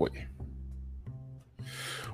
[0.00, 0.12] foi.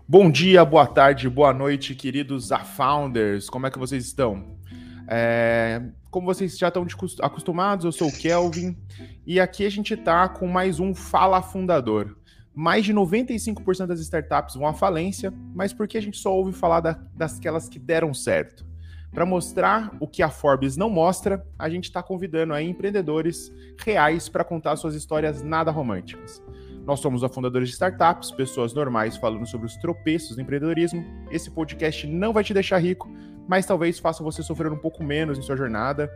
[0.09, 3.49] Bom dia, boa tarde, boa noite, queridos A-Founders.
[3.49, 4.59] Como é que vocês estão?
[5.07, 6.85] É, como vocês já estão
[7.23, 8.77] acostumados, eu sou o Kelvin
[9.25, 12.19] e aqui a gente está com mais um Fala Fundador.
[12.53, 16.53] Mais de 95% das startups vão à falência, mas por que a gente só ouve
[16.53, 18.67] falar da, das que deram certo?
[19.13, 24.29] Para mostrar o que a Forbes não mostra, a gente está convidando aí empreendedores reais
[24.29, 26.43] para contar suas histórias nada românticas.
[26.87, 31.05] Nós somos a fundadores de startups, pessoas normais falando sobre os tropeços do empreendedorismo.
[31.33, 33.11] Esse podcast não vai te deixar rico,
[33.49, 36.09] mas talvez faça você sofrer um pouco menos em sua jornada.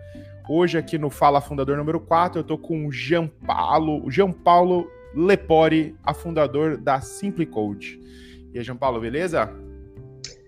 [0.48, 4.30] Hoje, aqui no Fala Fundador número 4, eu estou com o Jean Paulo, o Jean
[4.30, 7.98] Paulo Lepori, a fundador da Simplicode.
[8.54, 9.52] E aí, Jean Paulo, beleza?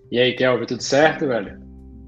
[0.09, 1.62] E aí, Kelvin, tudo certo, velho?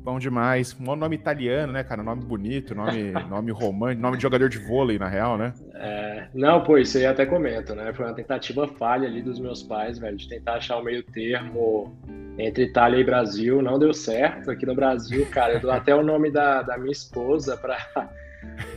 [0.05, 0.77] Bom demais.
[0.79, 2.03] Um nome italiano, né, cara?
[2.03, 5.51] Nome bonito, nome, nome romântico, nome de jogador de vôlei, na real, né?
[5.73, 7.91] É, não, pô, isso aí até comento, né?
[7.91, 11.97] Foi uma tentativa falha ali dos meus pais, velho, de tentar achar o meio termo
[12.37, 13.63] entre Itália e Brasil.
[13.63, 14.51] Não deu certo.
[14.51, 17.75] Aqui no Brasil, cara, eu dou até o nome da, da minha esposa pra,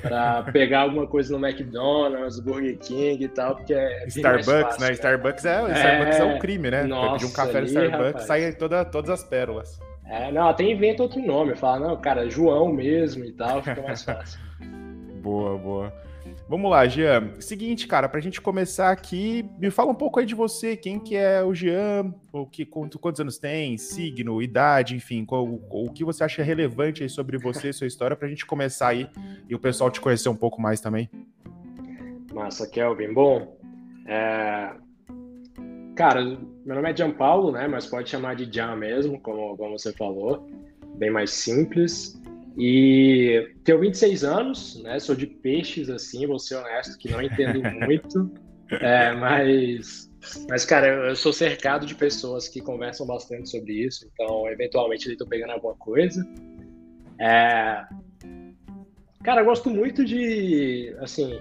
[0.01, 4.07] pra pegar alguma coisa no McDonald's, Burger King e tal, porque é.
[4.07, 4.93] Starbucks, fácil, né?
[4.93, 6.85] Starbucks é, é, Starbucks é um crime, né?
[6.85, 8.25] Nossa, pedir um café no Starbucks, rapaz.
[8.25, 9.79] sai toda, todas as pérolas.
[10.09, 11.55] É, não, até inventa outro nome.
[11.55, 14.41] Fala, não, cara, João mesmo e tal, fica mais fácil.
[15.23, 16.09] boa, boa.
[16.49, 17.39] Vamos lá, Jean.
[17.41, 21.15] Seguinte, cara, pra gente começar aqui, me fala um pouco aí de você, quem que
[21.15, 26.25] é o Jean, o que, quantos anos tem, signo, idade, enfim, qual, o que você
[26.25, 29.09] acha relevante aí sobre você e sua história pra gente começar aí
[29.47, 31.11] e o pessoal te conhecer um pouco mais também.
[32.33, 33.13] Massa, Kelvin.
[33.13, 33.55] Bom,
[34.07, 34.73] é,
[35.99, 37.67] Cara, meu nome é Jean Paulo, né?
[37.67, 40.49] Mas pode chamar de Jean mesmo, como, como você falou.
[40.97, 42.17] Bem mais simples.
[42.57, 45.01] E tenho 26 anos, né?
[45.01, 48.31] Sou de peixes, assim, vou ser honesto, que não entendo muito.
[48.81, 50.09] É, mas,
[50.49, 55.27] mas, cara, eu sou cercado de pessoas que conversam bastante sobre isso, então, eventualmente, estou
[55.27, 56.25] pegando alguma coisa.
[57.19, 57.85] É,
[59.25, 61.41] cara, eu gosto muito de, assim,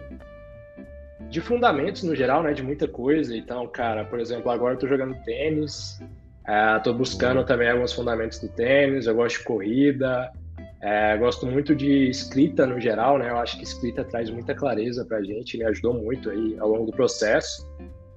[1.29, 2.53] de fundamentos no geral, né?
[2.53, 3.35] De muita coisa.
[3.35, 5.99] Então, cara, por exemplo, agora eu tô jogando tênis,
[6.47, 11.75] uh, tô buscando também alguns fundamentos do tênis, eu gosto de corrida, uh, gosto muito
[11.75, 13.29] de escrita no geral, né?
[13.29, 16.85] Eu acho que escrita traz muita clareza pra gente, me ajudou muito aí ao longo
[16.85, 17.67] do processo.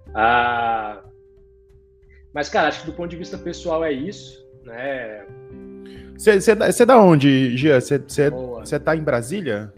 [0.09, 1.09] Uh,
[2.33, 5.27] mas, cara, acho que do ponto de vista pessoal é isso, né?
[6.17, 7.81] Você é da onde, Gia?
[7.81, 9.73] Você tá em Brasília?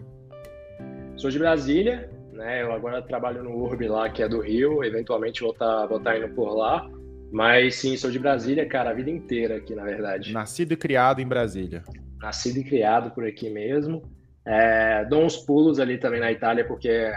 [1.15, 2.63] Sou de Brasília, né?
[2.63, 6.17] Eu agora trabalho no URB lá, que é do Rio, eventualmente vou estar tá, tá
[6.17, 6.89] indo por lá.
[7.31, 10.31] Mas sim, sou de Brasília, cara, a vida inteira aqui, na verdade.
[10.31, 11.83] Nascido e criado em Brasília.
[12.21, 14.03] Nascido e criado por aqui mesmo.
[14.45, 17.11] É, dou uns pulos ali também na Itália, porque,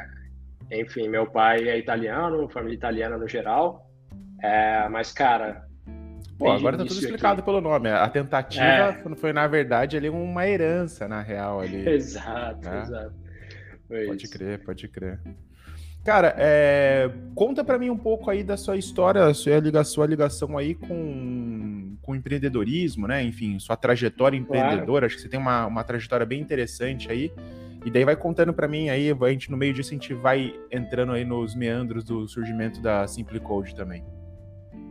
[0.73, 3.91] enfim, meu pai é italiano, família italiana no geral.
[4.43, 5.67] É, mas, cara.
[6.39, 7.45] Pô, agora tá tudo explicado aqui.
[7.45, 7.91] pelo nome.
[7.91, 9.17] A tentativa é.
[9.17, 11.61] foi, na verdade, ali uma herança, na real.
[11.61, 12.83] Ali, exato, né?
[12.83, 13.26] exato.
[13.91, 15.21] É pode crer, pode crer.
[16.07, 20.57] Cara, é, conta para mim um pouco aí da sua história, sua ligação, sua ligação
[20.57, 23.25] aí com, com empreendedorismo, né?
[23.25, 24.85] Enfim, sua trajetória empreendedora.
[24.85, 25.07] Claro.
[25.07, 27.33] Acho que você tem uma, uma trajetória bem interessante aí.
[27.85, 30.55] E daí vai contando para mim aí, a gente no meio disso a gente vai
[30.71, 34.05] entrando aí nos meandros do surgimento da Simple Code também.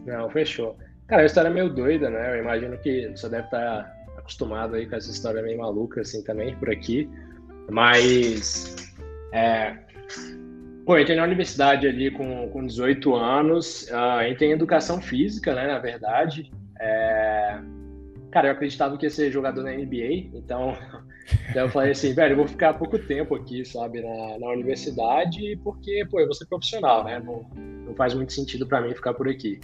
[0.06, 0.78] Não, fechou.
[1.08, 2.38] Cara, a história é meio doida, né?
[2.38, 6.56] Eu imagino que você deve estar acostumado aí com essa história meio maluca assim também
[6.58, 7.10] por aqui.
[7.70, 8.85] Mas
[9.36, 9.78] é,
[10.86, 15.68] pô, entrei na universidade ali com, com 18 anos, uh, entrei em educação física, né,
[15.68, 16.50] na verdade.
[16.80, 17.60] É,
[18.32, 20.78] cara, eu acreditava que ia ser jogador na NBA, então,
[21.50, 25.60] então eu falei assim, velho, eu vou ficar pouco tempo aqui, sabe, na, na universidade,
[25.66, 27.46] porque, pô, eu vou ser profissional, né, não,
[27.88, 29.60] não faz muito sentido para mim ficar por aqui.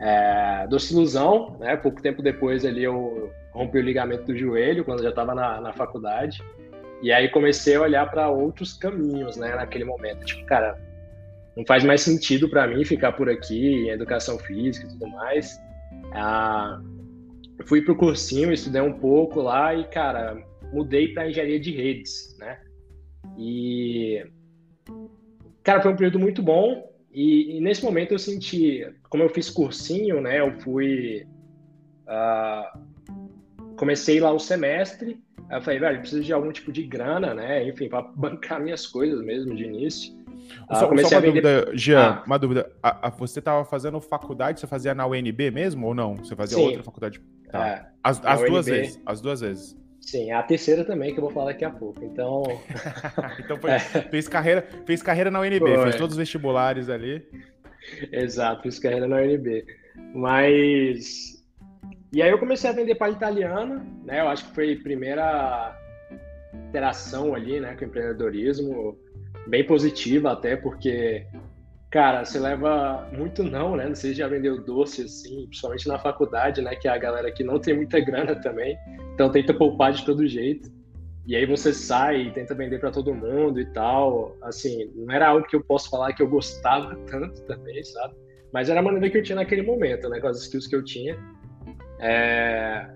[0.00, 4.98] É, doce ilusão, né, pouco tempo depois ali eu rompi o ligamento do joelho, quando
[4.98, 6.40] eu já estava na, na faculdade,
[7.02, 10.24] e aí comecei a olhar para outros caminhos, né, naquele momento.
[10.24, 10.80] Tipo, cara,
[11.56, 15.60] não faz mais sentido para mim ficar por aqui em educação física e tudo mais.
[16.12, 16.80] Ah,
[17.66, 20.40] fui pro cursinho, estudei um pouco lá e, cara,
[20.72, 22.60] mudei para engenharia de redes, né?
[23.36, 24.24] E,
[25.64, 26.88] cara, foi um período muito bom.
[27.12, 30.40] E, e, nesse momento eu senti, como eu fiz cursinho, né?
[30.40, 31.26] Eu fui.
[32.06, 32.78] Uh,
[33.76, 35.20] comecei lá o semestre
[35.52, 37.68] Aí eu falei, velho, preciso de algum tipo de grana, né?
[37.68, 40.14] Enfim, para bancar minhas coisas mesmo de início.
[40.66, 41.42] Ah, só, comecei só uma vender...
[41.42, 42.22] dúvida, Jean, ah.
[42.26, 42.72] uma dúvida.
[42.82, 46.16] A, a, você estava fazendo faculdade, você fazia na UNB mesmo ou não?
[46.16, 46.64] Você fazia Sim.
[46.64, 47.20] outra faculdade?
[47.50, 47.68] Tá.
[47.68, 49.00] É, as, as duas vezes.
[49.04, 49.76] As duas vezes.
[50.00, 52.02] Sim, a terceira também, que eu vou falar daqui a pouco.
[52.02, 52.42] Então.
[53.38, 53.78] então foi, é.
[53.78, 55.82] fez, carreira, fez carreira na UNB, foi.
[55.82, 57.22] fez todos os vestibulares ali.
[58.10, 59.66] Exato, fiz carreira na UNB.
[60.14, 61.41] Mas.
[62.12, 64.20] E aí eu comecei a vender para italiana, né?
[64.20, 65.78] Eu acho que foi a primeira
[66.68, 68.98] interação ali, né, com empreendedorismo,
[69.46, 71.26] bem positiva até, porque,
[71.90, 73.88] cara, você leva muito não, né?
[73.88, 77.32] Não sei se já vendeu doce, assim, principalmente na faculdade, né, que é a galera
[77.32, 78.76] que não tem muita grana também,
[79.14, 80.70] então tenta poupar de todo jeito.
[81.26, 84.36] E aí você sai e tenta vender para todo mundo e tal.
[84.42, 88.14] Assim, não era algo que eu posso falar que eu gostava tanto também, sabe?
[88.52, 90.20] Mas era a maneira que eu tinha naquele momento, né?
[90.20, 91.16] Com as skills que eu tinha.
[92.02, 92.90] É...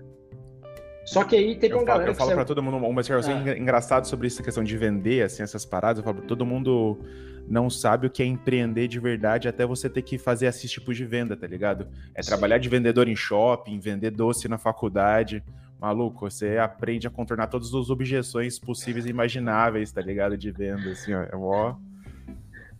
[1.05, 2.11] Só que aí teve eu uma falo, galera.
[2.11, 3.57] Eu falo pra todo mundo, uma observação Ah.
[3.57, 5.99] engraçada sobre essa questão de vender, assim, essas paradas.
[5.99, 6.99] Eu falo, todo mundo
[7.47, 10.97] não sabe o que é empreender de verdade até você ter que fazer esses tipos
[10.97, 11.87] de venda, tá ligado?
[12.13, 12.27] É Sim.
[12.27, 15.41] trabalhar de vendedor em shopping, vender doce na faculdade.
[15.79, 20.37] Maluco, você aprende a contornar todas as objeções possíveis e imagináveis, tá ligado?
[20.37, 21.21] De venda, assim, ó.
[21.21, 21.75] É mó...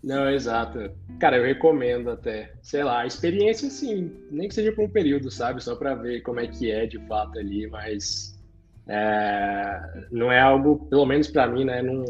[0.08, 0.90] Não, exato.
[1.20, 2.54] Cara, eu recomendo até.
[2.62, 5.62] Sei lá, a experiência, assim, nem que seja por um período, sabe?
[5.62, 8.40] Só pra ver como é que é de fato ali, mas.
[8.88, 11.82] é, Não é algo, pelo menos pra mim, né?
[11.82, 12.06] Não,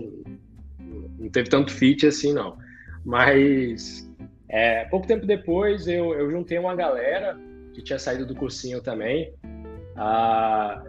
[1.19, 2.57] não teve tanto fit assim, não.
[3.03, 4.07] Mas.
[4.47, 7.35] é, pouco tempo depois, eu, eu juntei uma galera
[7.73, 9.33] que tinha saído do cursinho também.
[9.95, 10.83] ah,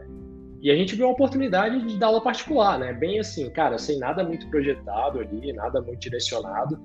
[0.60, 2.92] e a gente viu uma oportunidade de dar aula particular, né?
[2.92, 6.78] Bem assim, cara, sem nada muito projetado ali, nada muito direcionado.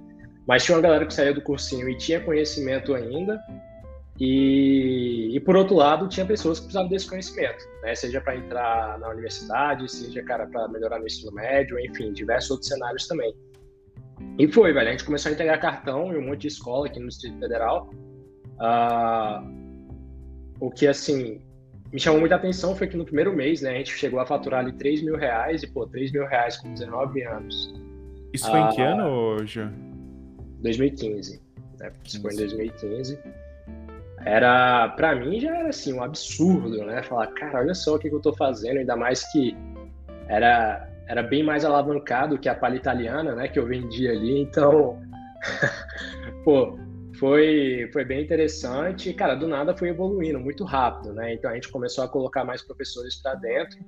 [0.48, 3.40] Mas tinha uma galera que saía do cursinho e tinha conhecimento ainda.
[4.20, 7.96] E, e por outro lado, tinha pessoas que precisavam desse conhecimento, né?
[7.96, 12.70] Seja para entrar na universidade, seja, cara, para melhorar no ensino médio, enfim, diversos outros
[12.70, 13.34] cenários também.
[14.38, 14.88] E foi, velho.
[14.88, 17.90] A gente começou a entregar cartão em um monte de escola aqui no Distrito Federal.
[18.60, 19.44] Ah,
[20.60, 21.42] o que, assim,
[21.92, 24.60] me chamou muita atenção foi que no primeiro mês, né, a gente chegou a faturar
[24.62, 27.74] ali 3 mil reais, e, pô, 3 mil reais com 19 anos.
[28.32, 28.94] Isso foi em que Ah.
[28.94, 29.74] ano, Jean?
[30.64, 31.42] 2015,
[31.80, 31.92] né?
[32.04, 33.20] Isso foi em 2015.
[34.26, 37.04] Era, pra mim, já era assim, um absurdo, né?
[37.04, 39.56] Falar, cara, olha só o que, que eu tô fazendo, ainda mais que
[40.28, 43.48] era, era bem mais alavancado que a palha italiana, né?
[43.48, 45.02] Que eu vendia ali, então,
[46.46, 46.80] pô,
[47.20, 49.10] foi, foi bem interessante.
[49.10, 51.34] E, cara, do nada foi evoluindo muito rápido, né?
[51.34, 53.80] Então a gente começou a colocar mais professores para dentro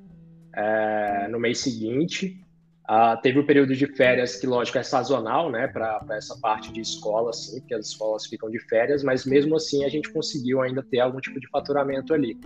[0.54, 2.45] é, no mês seguinte.
[2.88, 6.82] Ah, teve o período de férias, que lógico é sazonal, né, para essa parte de
[6.82, 10.84] escola, assim, porque as escolas ficam de férias, mas mesmo assim a gente conseguiu ainda
[10.84, 12.38] ter algum tipo de faturamento ali.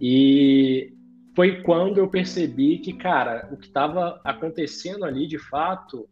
[0.00, 0.94] E
[1.36, 6.08] foi quando eu percebi que, cara, o que estava acontecendo ali, de fato,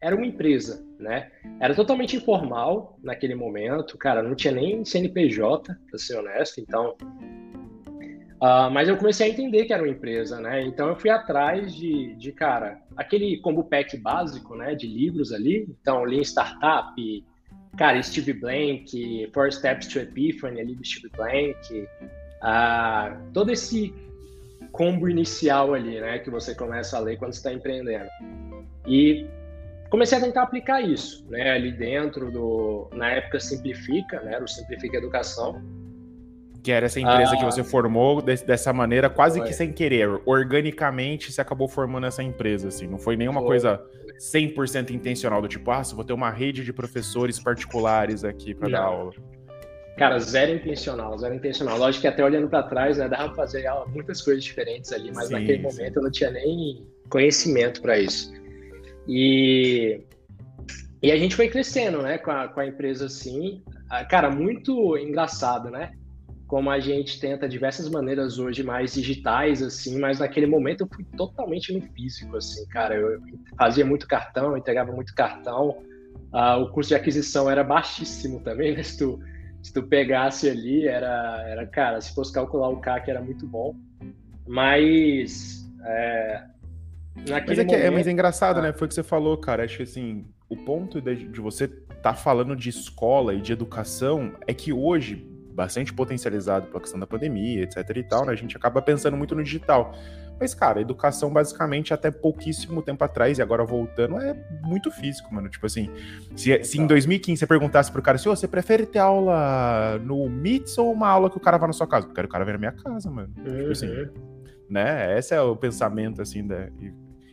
[0.00, 1.32] era uma empresa, né?
[1.60, 6.96] Era totalmente informal naquele momento, cara, não tinha nem CNPJ, para ser honesto, então
[8.44, 10.62] Uh, mas eu comecei a entender que era uma empresa, né?
[10.62, 14.74] Então eu fui atrás de, de, cara, aquele combo pack básico, né?
[14.74, 15.66] De livros ali.
[15.80, 16.92] Então, Lean Startup,
[17.74, 21.88] cara, Steve Blank, Four Steps to Epiphany ali do Steve Blank.
[22.42, 23.94] Uh, todo esse
[24.72, 26.18] combo inicial ali, né?
[26.18, 28.10] Que você começa a ler quando está empreendendo.
[28.86, 29.26] E
[29.88, 31.52] comecei a tentar aplicar isso, né?
[31.52, 32.90] Ali dentro do...
[32.92, 34.34] Na época Simplifica, né?
[34.34, 35.62] Era o Simplifica Educação.
[36.64, 37.36] Que era essa empresa Ah.
[37.36, 39.46] que você formou de- dessa maneira, quase Foi.
[39.48, 40.08] que sem querer.
[40.24, 42.86] Organicamente, você acabou formando essa empresa, assim.
[42.86, 43.48] Não foi nenhuma Foi.
[43.50, 43.82] coisa
[44.18, 48.80] 100% intencional, do tipo, ah, vou ter uma rede de professores particulares aqui para dar
[48.80, 49.12] aula.
[49.98, 51.76] Cara, zero intencional, zero intencional.
[51.76, 55.12] Lógico que até olhando para trás, né, dava pra fazer ah, muitas coisas diferentes ali,
[55.14, 55.62] mas Sim, naquele sim.
[55.76, 58.32] momento eu não tinha nem conhecimento para isso.
[59.06, 60.00] E,
[61.02, 63.62] e a gente foi crescendo, né, com a, com a empresa assim.
[63.90, 65.92] Ah, Cara, muito engraçado, né?
[66.46, 71.04] Como a gente tenta diversas maneiras hoje mais digitais, assim, mas naquele momento eu fui
[71.16, 72.94] totalmente no físico, assim, cara.
[72.94, 73.20] Eu
[73.58, 75.76] fazia muito cartão, entregava muito cartão.
[76.32, 78.82] Ah, o custo de aquisição era baixíssimo também, né?
[78.82, 79.20] Se tu,
[79.62, 83.74] se tu pegasse ali, era, era, cara, se fosse calcular o CAC era muito bom.
[84.46, 86.44] Mas é,
[87.14, 88.62] Mas naquele é, que, é, momento, mas é engraçado, Ah.
[88.62, 88.72] né?
[88.72, 89.64] Foi o que você falou, cara.
[89.64, 94.34] Acho que assim, o ponto de, de você tá falando de escola e de educação
[94.46, 98.32] é que hoje, bastante potencializado pela questão da pandemia, etc e tal, né?
[98.32, 99.94] A gente acaba pensando muito no digital.
[100.38, 105.48] Mas, cara, educação, basicamente, até pouquíssimo tempo atrás, e agora voltando, é muito físico, mano.
[105.48, 105.88] Tipo assim,
[106.34, 106.88] se, se em Total.
[106.88, 111.08] 2015 você perguntasse pro cara assim, "Ô, você prefere ter aula no Meets ou uma
[111.08, 112.08] aula que o cara vá na sua casa?
[112.08, 113.32] Eu quero que o cara venha na minha casa, mano.
[113.44, 114.08] Tipo assim, Uhum.
[114.68, 115.16] né?
[115.16, 116.68] Esse é o pensamento, assim, da...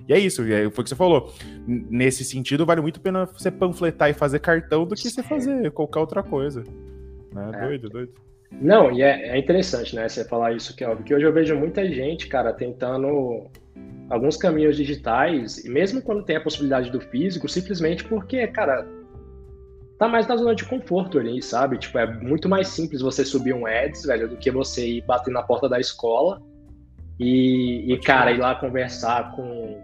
[0.08, 1.34] E, é isso, foi o que você falou.
[1.66, 5.72] Nesse sentido, vale muito a pena você panfletar e fazer cartão do que você fazer
[5.72, 6.64] qualquer outra coisa.
[7.32, 7.52] Né?
[7.54, 7.66] É.
[7.68, 8.14] Doido, doido.
[8.52, 11.88] Não, e é, é interessante, né, você falar isso, que porque hoje eu vejo muita
[11.88, 13.50] gente, cara, tentando
[14.10, 18.86] alguns caminhos digitais, e mesmo quando tem a possibilidade do físico, simplesmente porque, cara,
[19.98, 21.78] tá mais na zona de conforto ali, sabe?
[21.78, 25.32] Tipo, é muito mais simples você subir um ads, velho, do que você ir bater
[25.32, 26.42] na porta da escola
[27.20, 29.80] e, e cara, ir lá conversar com,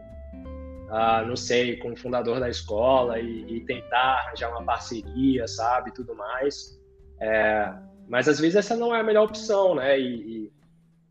[0.90, 5.94] ah, não sei, com o fundador da escola e, e, tentar arranjar uma parceria, sabe?
[5.94, 6.77] Tudo mais.
[7.20, 7.74] É,
[8.08, 10.00] mas às vezes essa não é a melhor opção, né?
[10.00, 10.52] E,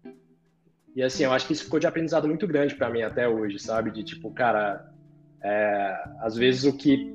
[0.04, 0.10] e,
[0.96, 3.58] e assim, eu acho que isso ficou de aprendizado muito grande para mim até hoje,
[3.58, 3.90] sabe?
[3.90, 4.90] De tipo, cara,
[5.42, 7.14] é, às vezes o que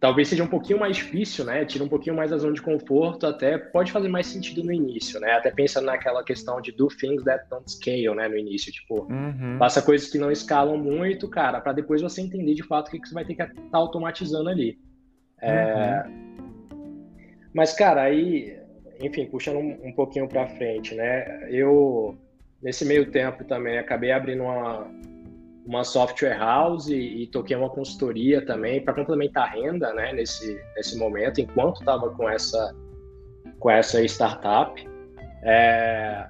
[0.00, 1.64] talvez seja um pouquinho mais difícil, né?
[1.66, 5.20] Tira um pouquinho mais da zona de conforto, até pode fazer mais sentido no início,
[5.20, 5.32] né?
[5.32, 8.26] Até pensando naquela questão de do things that don't scale, né?
[8.26, 9.58] No início, tipo, uhum.
[9.58, 12.98] faça coisas que não escalam muito, cara, para depois você entender de fato o que,
[12.98, 14.78] que você vai ter que estar tá automatizando ali.
[15.42, 16.04] É...
[17.52, 18.58] Mas, cara, aí,
[19.00, 21.48] enfim, puxando um, um pouquinho para frente, né?
[21.50, 22.16] Eu,
[22.62, 24.86] nesse meio tempo também, acabei abrindo uma,
[25.66, 30.60] uma software house e, e toquei uma consultoria também para complementar a renda, né, nesse,
[30.76, 32.74] nesse momento, enquanto estava com essa,
[33.58, 34.88] com essa startup.
[35.42, 36.28] É,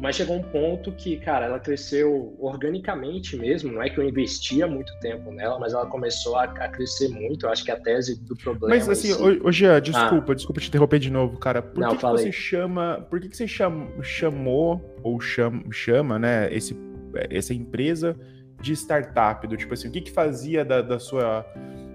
[0.00, 4.66] mas chegou um ponto que, cara, ela cresceu organicamente mesmo, não é que eu investia
[4.66, 8.20] muito tempo nela, mas ela começou a, a crescer muito, eu acho que a tese
[8.22, 8.74] do problema...
[8.74, 10.34] Mas assim, hoje, desculpa, ah.
[10.34, 13.36] desculpa te interromper de novo, cara, por não, que, que você chama, por que, que
[13.36, 16.76] você cham, chamou, ou chama, chama, né, esse,
[17.30, 18.16] essa empresa
[18.60, 21.44] de startup, do tipo assim, o que que fazia da, da sua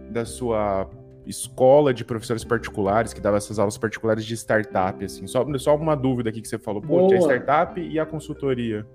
[0.09, 0.89] da sua
[1.25, 5.27] escola de professores particulares que dava essas aulas particulares de startup, assim?
[5.27, 8.85] Só, só uma dúvida aqui que você falou, pô, tinha startup e a consultoria.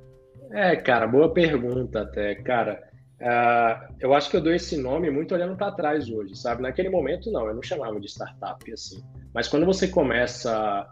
[0.50, 2.82] É, cara, boa pergunta até, cara.
[3.20, 6.62] Uh, eu acho que eu dou esse nome muito olhando para trás hoje, sabe?
[6.62, 9.02] Naquele momento, não, eu não chamava de startup, assim.
[9.32, 10.86] Mas quando você começa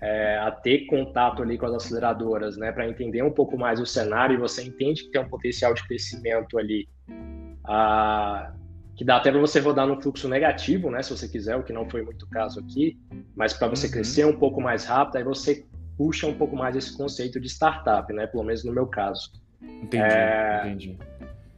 [0.00, 3.86] é, a ter contato ali com as aceleradoras, né, para entender um pouco mais o
[3.86, 6.86] cenário e você entende que tem um potencial de crescimento ali,
[7.64, 8.52] ah,
[8.96, 11.72] que dá até para você rodar num fluxo negativo, né, se você quiser, o que
[11.72, 12.98] não foi muito o caso aqui,
[13.36, 13.92] mas para você uhum.
[13.92, 15.64] crescer um pouco mais rápido, aí você
[15.98, 19.30] puxa um pouco mais esse conceito de startup, né, pelo menos no meu caso.
[19.62, 20.62] Entendi, é...
[20.64, 20.98] entendi.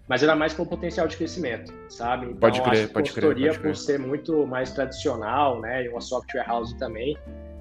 [0.09, 2.27] Mas era mais pelo potencial de crescimento, sabe?
[2.27, 3.25] Então, pode crer, pode crer.
[3.27, 3.61] Pode crer.
[3.61, 7.17] por ser muito mais tradicional, né, e uma software house também,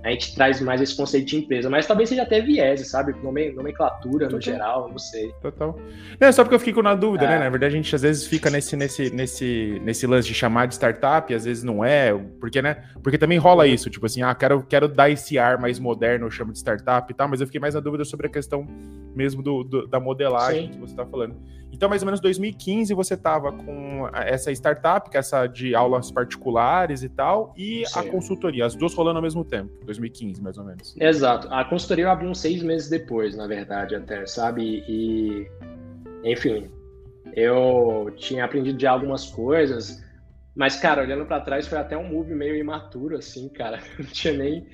[0.07, 1.69] a gente traz mais esse conceito de empresa.
[1.69, 3.13] Mas talvez seja até viés, sabe?
[3.21, 4.35] Nomenclatura Total.
[4.35, 5.31] no geral, não sei.
[5.41, 5.77] Total.
[6.19, 7.35] Não, é só porque eu fico na dúvida, né?
[7.35, 7.37] é.
[7.39, 7.43] né?
[7.45, 10.75] Na verdade, a gente às vezes fica nesse, nesse, nesse, nesse lance de chamar de
[10.75, 12.83] startup, e às vezes não é, porque, né?
[13.03, 16.31] Porque também rola isso, tipo assim, ah, quero, quero dar esse ar mais moderno, eu
[16.31, 18.67] chamo de startup e tal, mas eu fiquei mais na dúvida sobre a questão
[19.15, 20.71] mesmo do, do da modelagem Sim.
[20.73, 21.35] que você está falando.
[21.71, 26.09] Então, mais ou menos 2015, você estava com essa startup, que é essa de aulas
[26.09, 27.99] particulares e tal, e Sim.
[27.99, 30.95] a consultoria, as duas rolando ao mesmo tempo, 2015, mais ou menos.
[30.99, 31.47] Exato.
[31.51, 34.83] A consultoria eu abri uns seis meses depois, na verdade, até, sabe?
[34.87, 35.47] E,
[36.23, 36.69] enfim,
[37.33, 40.03] eu tinha aprendido já algumas coisas,
[40.55, 43.79] mas, cara, olhando para trás, foi até um move meio imaturo, assim, cara.
[43.97, 44.67] Não tinha nem,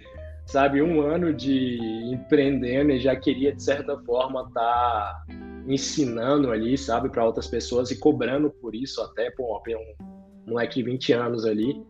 [0.45, 1.77] sabe, um ano de
[2.11, 4.53] empreendendo e já queria, de certa forma, estar.
[4.53, 5.25] Tá
[5.67, 10.83] ensinando ali, sabe, para outras pessoas e cobrando por isso até, pô, um moleque de
[10.83, 11.81] 20 anos ali.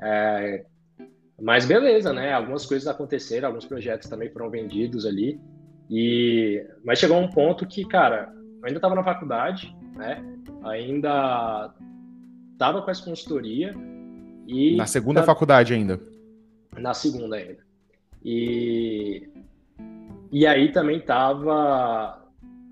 [0.00, 0.64] É,
[1.42, 2.32] mas beleza, né?
[2.32, 5.40] Algumas coisas aconteceram, alguns projetos também foram vendidos ali.
[5.90, 10.24] E mas chegou um ponto que, cara, eu ainda estava na faculdade, né?
[10.62, 11.74] Ainda
[12.52, 13.74] estava com essa consultoria
[14.46, 15.26] e na segunda tá...
[15.26, 16.00] faculdade ainda.
[16.78, 17.58] Na segunda ainda.
[18.24, 19.28] E
[20.30, 22.21] e aí também tava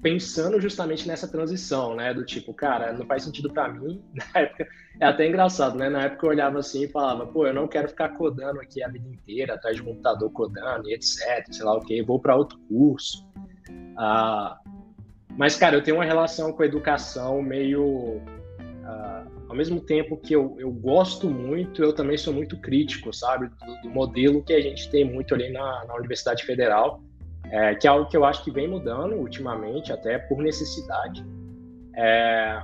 [0.03, 2.13] pensando justamente nessa transição, né?
[2.15, 4.03] Do tipo, cara, não faz sentido para mim.
[4.15, 4.67] Na época,
[4.99, 5.89] é até engraçado, né?
[5.89, 8.89] Na época eu olhava assim e falava, pô, eu não quero ficar codando aqui a
[8.89, 12.37] vida inteira, atrás de um computador codando e etc, sei lá o que, vou para
[12.37, 13.27] outro curso.
[13.97, 14.59] Ah,
[15.37, 18.21] mas, cara, eu tenho uma relação com a educação meio.
[18.85, 23.49] Ah, ao mesmo tempo que eu, eu gosto muito, eu também sou muito crítico, sabe?
[23.49, 27.03] Do, do modelo que a gente tem muito ali na, na Universidade Federal
[27.51, 31.25] é, que é algo que eu acho que vem mudando ultimamente, até por necessidade.
[31.95, 32.63] É,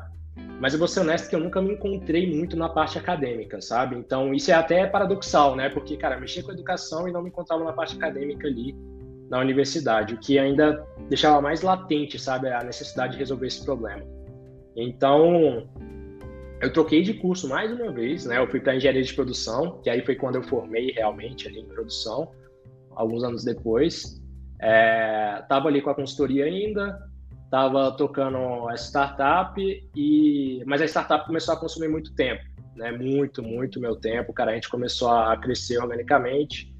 [0.60, 3.96] mas eu vou ser honesto que eu nunca me encontrei muito na parte acadêmica, sabe?
[3.96, 5.68] Então isso é até paradoxal, né?
[5.68, 8.74] Porque, cara, mexia com educação e não me encontrava na parte acadêmica ali
[9.28, 14.04] na universidade, o que ainda deixava mais latente, sabe, a necessidade de resolver esse problema.
[14.76, 15.68] Então,
[16.60, 18.38] eu troquei de curso mais uma vez, né?
[18.38, 21.66] Eu fui para engenharia de produção, que aí foi quando eu formei realmente ali em
[21.66, 22.30] produção,
[22.94, 24.22] alguns anos depois.
[24.60, 26.98] É, tava ali com a consultoria ainda,
[27.50, 29.60] tava tocando a startup
[29.94, 32.42] e mas a startup começou a consumir muito tempo,
[32.74, 32.90] né?
[32.92, 34.52] Muito, muito meu tempo, cara.
[34.52, 36.74] A gente começou a crescer organicamente.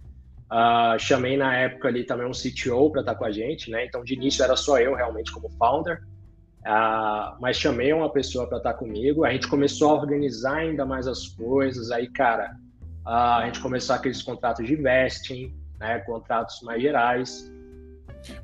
[0.50, 3.84] Uh, chamei na época ali também um CTO para estar tá com a gente, né?
[3.84, 6.02] Então de início era só eu realmente como founder.
[6.60, 9.24] Uh, mas chamei uma pessoa para estar comigo.
[9.24, 11.92] A gente começou a organizar ainda mais as coisas.
[11.92, 12.56] Aí, cara,
[13.04, 17.52] uh, a gente começou aqueles contratos de vesting, né, contratos mais gerais.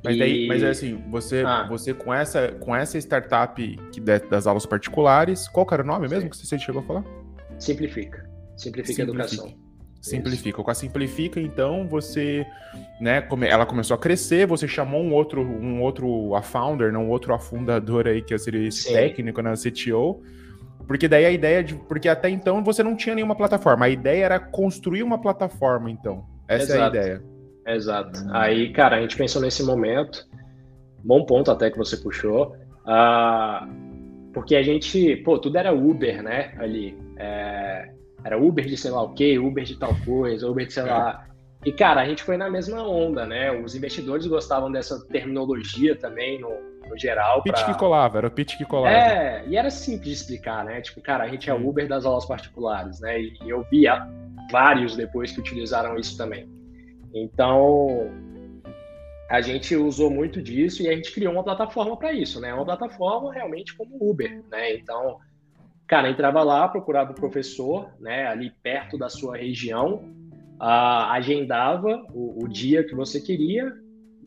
[0.03, 0.19] Mas, e...
[0.19, 1.67] daí, mas é assim, você, ah.
[1.67, 6.23] você com, essa, com essa startup que das aulas particulares, qual era o nome mesmo
[6.23, 6.29] Sim.
[6.29, 7.03] que você chegou a falar?
[7.59, 8.29] Simplifica.
[8.55, 9.01] Simplifica, Simplifica.
[9.01, 9.63] a educação.
[10.03, 10.49] Simplifica.
[10.49, 10.63] Isso.
[10.63, 12.45] Com a Simplifica, então, você,
[12.99, 17.09] né, ela começou a crescer, você chamou um outro, um outro a founder, não um
[17.09, 18.93] outro afundador aí, que seria esse Sim.
[18.93, 20.21] técnico na né, CTO,
[20.85, 24.25] porque daí a ideia de, porque até então você não tinha nenhuma plataforma, a ideia
[24.25, 26.25] era construir uma plataforma, então.
[26.49, 26.81] Essa Exato.
[26.81, 27.23] é a ideia.
[27.65, 28.19] Exato.
[28.31, 30.27] Aí, cara, a gente pensou nesse momento,
[31.03, 32.55] bom ponto até que você puxou,
[32.85, 33.67] uh,
[34.33, 37.89] porque a gente, pô, tudo era Uber, né, ali, é,
[38.23, 41.25] era Uber de sei lá o quê, Uber de tal coisa, Uber de sei lá.
[41.65, 43.49] E, cara, a gente foi na mesma onda, né?
[43.51, 46.49] Os investidores gostavam dessa terminologia também, no,
[46.89, 47.41] no geral.
[47.41, 47.65] Pitch pra...
[47.65, 48.93] que colava, era o pitch que colava.
[48.93, 50.81] É, e era simples de explicar, né?
[50.81, 53.21] Tipo, cara, a gente é Uber das aulas particulares, né?
[53.21, 53.85] E eu vi
[54.51, 56.49] vários depois que utilizaram isso também.
[57.13, 58.09] Então,
[59.29, 62.53] a gente usou muito disso e a gente criou uma plataforma para isso, né?
[62.53, 64.75] Uma plataforma realmente como Uber, né?
[64.75, 65.19] Então,
[65.87, 69.95] Cara, entrava lá, procurava o professor, né, ali perto da sua região,
[70.59, 73.71] uh, agendava o, o, dia que você queria,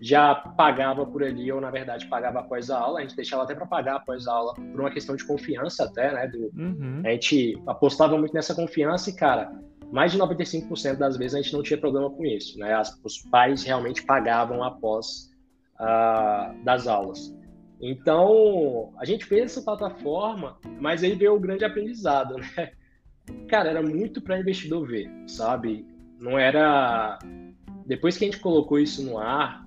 [0.01, 3.55] já pagava por ali, ou na verdade pagava após a aula, a gente deixava até
[3.55, 6.29] para pagar após a aula, por uma questão de confiança até, né?
[6.29, 7.03] Do, uhum.
[7.05, 9.51] A gente apostava muito nessa confiança e, cara,
[9.93, 12.75] mais de 95% das vezes a gente não tinha problema com isso, né?
[12.75, 15.31] As, os pais realmente pagavam após
[15.81, 17.35] uh, das aulas.
[17.81, 22.73] Então, a gente fez essa plataforma, mas aí veio o grande aprendizado, né?
[23.49, 25.87] Cara, era muito para investidor ver, sabe?
[26.19, 27.19] Não era.
[27.85, 29.67] Depois que a gente colocou isso no ar,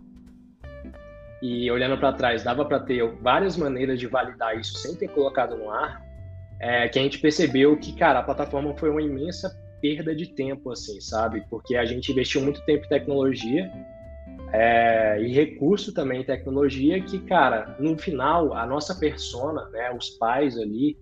[1.41, 5.55] e olhando para trás, dava para ter várias maneiras de validar isso sem ter colocado
[5.57, 6.01] no ar,
[6.59, 10.71] é, que a gente percebeu que, cara, a plataforma foi uma imensa perda de tempo,
[10.71, 11.43] assim, sabe?
[11.49, 13.71] Porque a gente investiu muito tempo em tecnologia
[14.51, 20.09] é, e recurso também em tecnologia que, cara, no final, a nossa persona, né, os
[20.11, 20.97] pais ali,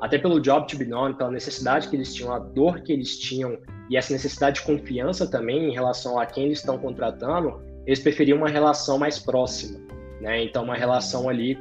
[0.00, 3.18] até pelo job to be known, pela necessidade que eles tinham, a dor que eles
[3.18, 3.58] tinham
[3.90, 8.38] e essa necessidade de confiança também em relação a quem eles estão contratando, eles preferiam
[8.38, 9.80] uma relação mais próxima,
[10.20, 10.42] né?
[10.42, 11.58] Então, uma relação ali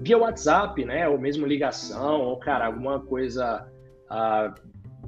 [0.00, 1.08] via WhatsApp, né?
[1.08, 3.66] Ou mesmo ligação, ou, cara, alguma coisa
[4.10, 4.54] uh,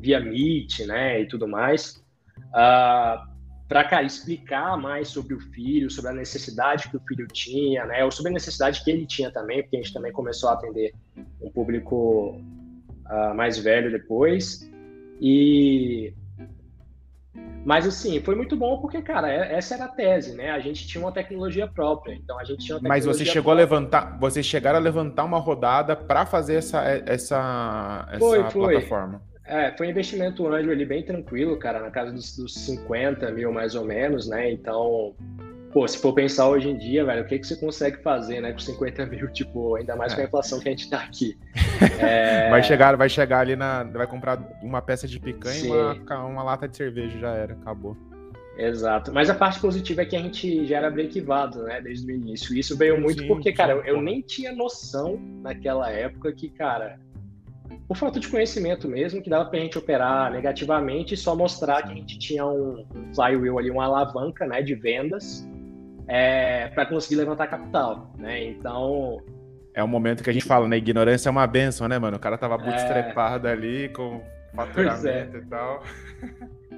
[0.01, 1.21] via Meet, né?
[1.21, 2.05] E tudo mais.
[2.49, 3.37] Uh,
[3.69, 8.13] para explicar mais sobre o filho, sobre a necessidade que o filho tinha, né, ou
[8.13, 10.95] sobre a necessidade que ele tinha também, porque a gente também começou a atender
[11.43, 12.41] um público
[13.11, 14.71] uh, mais velho depois.
[15.21, 16.15] E
[17.67, 20.53] mas assim, foi muito bom porque, cara, é, essa era a tese, né?
[20.53, 23.65] A gente tinha uma tecnologia própria, então a gente tinha Mas você chegou própria.
[23.65, 28.73] a levantar, vocês chegaram a levantar uma rodada para fazer essa essa essa foi, foi.
[28.73, 29.21] plataforma.
[29.45, 33.51] É, foi um investimento anjo ali bem tranquilo, cara, na casa dos, dos 50 mil
[33.53, 34.49] mais ou menos, né?
[34.49, 35.17] Então,
[35.73, 38.53] pô, se for pensar hoje em dia, velho, o que, que você consegue fazer, né,
[38.53, 40.27] com 50 mil, tipo, ainda mais com a é.
[40.27, 41.37] inflação que a gente tá aqui.
[42.01, 42.49] É...
[42.49, 43.83] Vai, chegar, vai chegar ali na.
[43.83, 47.95] Vai comprar uma peça de picanha e uma, uma lata de cerveja, já era, acabou.
[48.57, 49.13] Exato.
[49.13, 52.57] Mas a parte positiva é que a gente já era brequivado, né, desde o início.
[52.57, 56.99] Isso veio muito sim, porque, cara, eu, nem tinha noção naquela época que, cara,
[57.87, 61.83] por falta de conhecimento mesmo, que dava para a gente operar negativamente e só mostrar
[61.83, 65.47] que a gente tinha um flywheel ali, uma alavanca né, de vendas
[66.09, 68.13] é, para conseguir levantar capital.
[68.19, 68.45] Né?
[68.45, 69.23] Então.
[69.75, 70.77] É um momento que a gente fala, né?
[70.79, 72.17] Ignorância é uma benção, né, mano?
[72.17, 73.53] O cara tava bootstrapado é...
[73.53, 74.23] ali com
[74.55, 75.41] faturamento é.
[75.41, 75.83] e tal.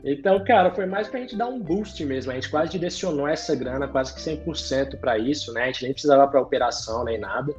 [0.05, 2.33] Então, cara, foi mais pra gente dar um boost mesmo.
[2.33, 5.64] A gente quase direcionou essa grana, quase que 100% para isso, né?
[5.64, 7.53] A gente nem precisava para operação nem nada.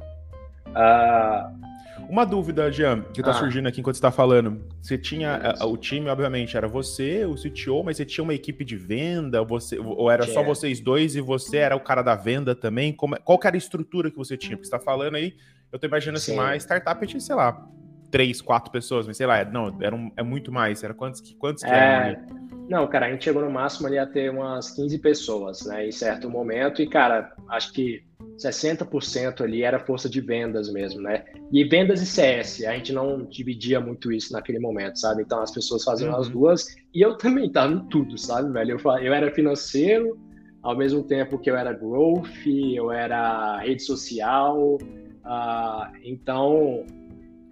[0.68, 1.69] Uh,
[2.08, 3.34] uma dúvida, Jean, que tá ah.
[3.34, 4.64] surgindo aqui enquanto você tá falando.
[4.80, 5.54] Você tinha.
[5.62, 9.42] O time, obviamente, era você, o CTO, mas você tinha uma equipe de venda?
[9.44, 12.92] Você, ou era só vocês dois e você era o cara da venda também?
[12.92, 14.56] Como, qual que era a estrutura que você tinha?
[14.56, 15.36] Porque você tá falando aí,
[15.72, 17.66] eu tô imaginando assim, mais startup tinha, sei lá,
[18.10, 20.82] três, quatro pessoas, mas sei lá, não, era um, é muito mais.
[20.82, 21.74] Era quantos, quantos que é...
[21.74, 22.59] eram ali?
[22.70, 25.90] Não, cara, a gente chegou no máximo ali a ter umas 15 pessoas, né, em
[25.90, 28.00] certo momento, e, cara, acho que
[28.38, 31.24] 60% ali era força de vendas mesmo, né?
[31.52, 35.22] E vendas e CS, a gente não dividia muito isso naquele momento, sabe?
[35.22, 36.20] Então as pessoas faziam uhum.
[36.20, 38.78] as duas e eu também tava em tudo, sabe, velho?
[38.78, 40.16] Eu, eu era financeiro,
[40.62, 46.86] ao mesmo tempo que eu era growth, eu era rede social, uh, então.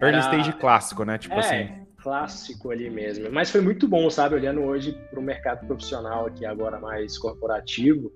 [0.01, 0.19] Early era...
[0.19, 1.17] stage clássico, né?
[1.17, 1.78] Tipo é, assim.
[2.01, 3.29] Clássico ali mesmo.
[3.31, 4.35] Mas foi muito bom, sabe?
[4.35, 8.11] Olhando hoje para o mercado profissional aqui agora mais corporativo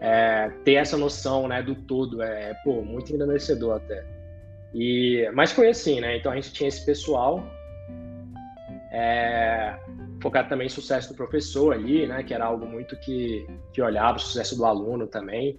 [0.00, 4.04] é, ter essa noção, né, do todo é, pô, muito engrandecedor até.
[4.74, 6.16] E, mas foi assim, né?
[6.16, 7.42] Então a gente tinha esse pessoal
[8.92, 9.78] é,
[10.20, 12.22] focado também em sucesso do professor ali, né?
[12.22, 15.58] Que era algo muito que, que olhava o sucesso do aluno também.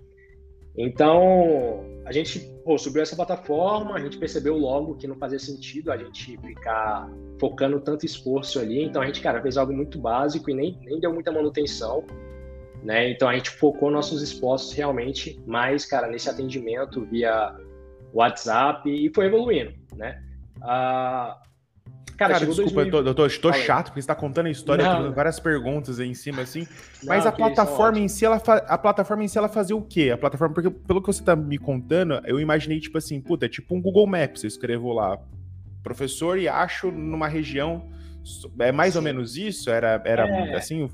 [0.77, 5.91] Então, a gente pô, subiu essa plataforma, a gente percebeu logo que não fazia sentido
[5.91, 7.09] a gente ficar
[7.39, 8.83] focando tanto esforço ali.
[8.83, 12.03] Então, a gente, cara, fez algo muito básico e nem, nem deu muita manutenção.
[12.83, 13.09] Né?
[13.09, 17.55] Então, a gente focou nossos esforços realmente mais, cara, nesse atendimento via
[18.13, 20.23] WhatsApp e foi evoluindo, né?
[20.61, 21.41] Ah,
[22.15, 22.85] Cara, cara desculpa, 2000...
[22.85, 25.39] eu tô, eu tô, eu tô chato, porque você tá contando a história, não, várias
[25.39, 26.61] perguntas aí em cima, assim.
[27.03, 28.55] Não, mas a plataforma em si, ela fa...
[28.55, 30.09] a plataforma em si, ela fazia o quê?
[30.11, 33.49] A plataforma, porque pelo que você tá me contando, eu imaginei, tipo assim, puta, é
[33.49, 35.19] tipo um Google Maps, eu escrevo lá,
[35.83, 37.83] professor e acho numa região.
[38.59, 38.99] É mais Sim.
[38.99, 39.69] ou menos isso?
[39.69, 40.55] Era, era é...
[40.55, 40.89] assim?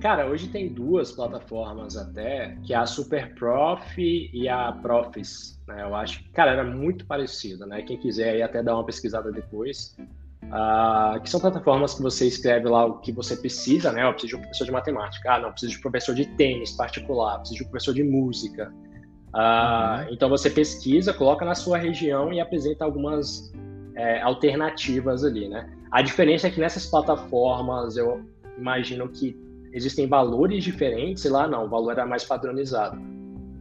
[0.00, 5.60] Cara, hoje tem duas plataformas até, que é a SuperProf e a Profis.
[5.66, 5.82] Né?
[5.82, 7.82] Eu acho que, cara, era muito parecido, né?
[7.82, 9.96] Quem quiser aí até dar uma pesquisada depois.
[10.46, 14.06] Uh, que são plataformas que você escreve lá o que você precisa, né?
[14.06, 15.32] Eu preciso de um professor de matemática.
[15.32, 18.72] Ah, não, preciso de um professor de tênis particular, preciso de um professor de música.
[19.34, 20.12] Uh, uhum.
[20.12, 23.52] Então você pesquisa, coloca na sua região e apresenta algumas
[23.96, 25.68] é, alternativas ali, né?
[25.90, 28.24] A diferença é que nessas plataformas eu
[28.56, 29.36] imagino que
[29.72, 33.00] existem valores diferentes, e lá não, o valor era mais padronizado.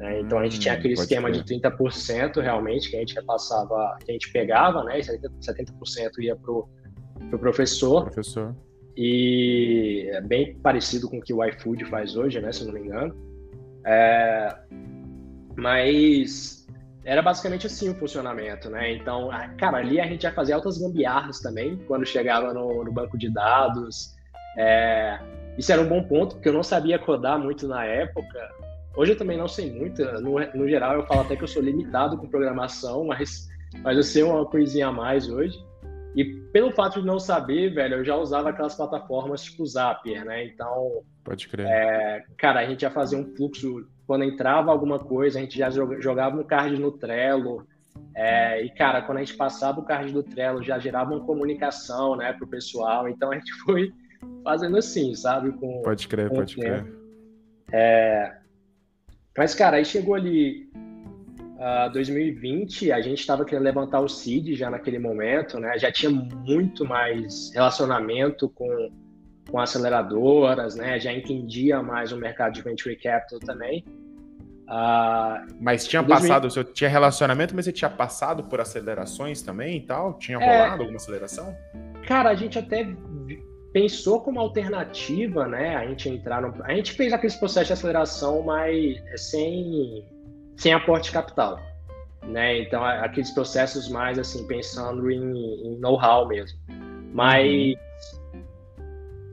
[0.03, 0.19] Né?
[0.19, 1.43] Então a gente tinha hum, aquele esquema ser.
[1.43, 4.99] de 30% realmente que a gente repassava, que a gente pegava, né?
[4.99, 6.67] E 70% ia para o
[7.29, 8.03] pro professor.
[8.03, 8.53] Professor.
[8.97, 12.51] E é bem parecido com o que o iFood faz hoje, né?
[12.51, 13.15] Se eu não me engano.
[13.85, 14.53] É...
[15.55, 16.67] Mas
[17.05, 18.93] era basicamente assim o funcionamento, né?
[18.93, 23.17] Então, cara, ali a gente ia fazer altas gambiarras também, quando chegava no, no banco
[23.17, 24.13] de dados.
[24.57, 25.17] É...
[25.57, 28.62] Isso era um bom ponto, porque eu não sabia codar muito na época.
[28.95, 31.61] Hoje eu também não sei muito, no, no geral eu falo até que eu sou
[31.61, 33.47] limitado com programação, mas,
[33.81, 35.57] mas eu sei uma coisinha a mais hoje.
[36.15, 40.45] E pelo fato de não saber, velho, eu já usava aquelas plataformas tipo Zapier, né?
[40.45, 41.01] Então.
[41.23, 41.65] Pode crer.
[41.65, 43.87] É, cara, a gente ia fazer um fluxo.
[44.05, 47.65] Quando entrava alguma coisa, a gente já jogava um card no Trello.
[48.15, 52.15] É, e, cara, quando a gente passava o card do Trello, já gerava uma comunicação,
[52.15, 53.09] né, pro pessoal.
[53.09, 53.91] Então a gente foi
[54.43, 55.51] fazendo assim, sabe?
[55.53, 56.85] Com, pode crer, pode crer.
[57.71, 58.37] É,
[59.37, 60.69] mas, cara, aí chegou ali
[61.57, 65.77] uh, 2020, a gente estava querendo levantar o CID já naquele momento, né?
[65.77, 68.91] Já tinha muito mais relacionamento com,
[69.49, 70.99] com aceleradoras, né?
[70.99, 73.83] Já entendia mais o mercado de venture capital também.
[74.63, 76.29] Uh, mas tinha 2000...
[76.29, 80.17] passado, você tinha relacionamento, mas você tinha passado por acelerações também e tal?
[80.17, 80.45] Tinha é.
[80.45, 80.79] rolado é...
[80.79, 81.55] alguma aceleração?
[82.07, 82.87] Cara, a gente até
[83.73, 88.43] pensou como alternativa, né, a gente entrar no, a gente fez aquele processo de aceleração,
[88.43, 90.05] mas sem
[90.55, 91.59] sem aporte de capital,
[92.21, 92.59] né?
[92.59, 96.59] Então aqueles processos mais assim pensando em, em know-how mesmo.
[97.11, 97.75] Mas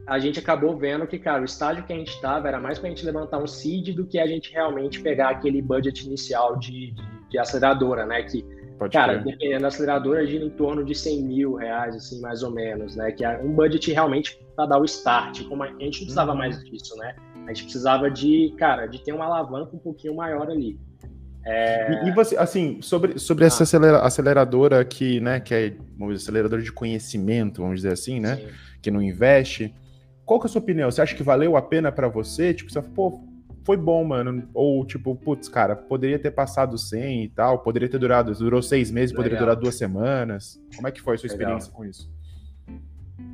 [0.06, 2.88] a gente acabou vendo que, cara, o estágio que a gente estava era mais para
[2.88, 6.92] a gente levantar um seed do que a gente realmente pegar aquele budget inicial de,
[6.92, 8.22] de, de aceleradora, né?
[8.22, 8.44] Que
[8.80, 9.24] Pode Cara, ter.
[9.24, 13.12] dependendo da aceleradora, gira em torno de 100 mil reais, assim, mais ou menos, né?
[13.12, 15.44] Que é um budget realmente para dar o start.
[15.44, 16.38] Como a gente não precisava uhum.
[16.38, 17.14] mais disso, né?
[17.46, 20.80] A gente precisava de, cara, de ter uma alavanca um pouquinho maior ali.
[21.44, 22.04] É...
[22.04, 23.48] E, e, você, assim, sobre, sobre ah.
[23.48, 28.36] essa acelera, aceleradora que, né, que é, dizer, aceleradora de conhecimento, vamos dizer assim, né?
[28.36, 28.48] Sim.
[28.80, 29.74] Que não investe.
[30.24, 30.90] Qual que é a sua opinião?
[30.90, 32.54] Você acha que valeu a pena para você?
[32.54, 33.20] Tipo, você pô,
[33.64, 34.48] foi bom, mano.
[34.54, 38.90] Ou tipo, putz, cara, poderia ter passado 100 e tal, poderia ter durado, durou seis
[38.90, 39.24] meses, Legal.
[39.24, 40.60] poderia durar duas semanas.
[40.74, 41.58] Como é que foi a sua Legal.
[41.58, 42.10] experiência com isso?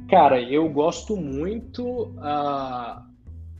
[0.09, 3.03] Cara, eu gosto muito uh,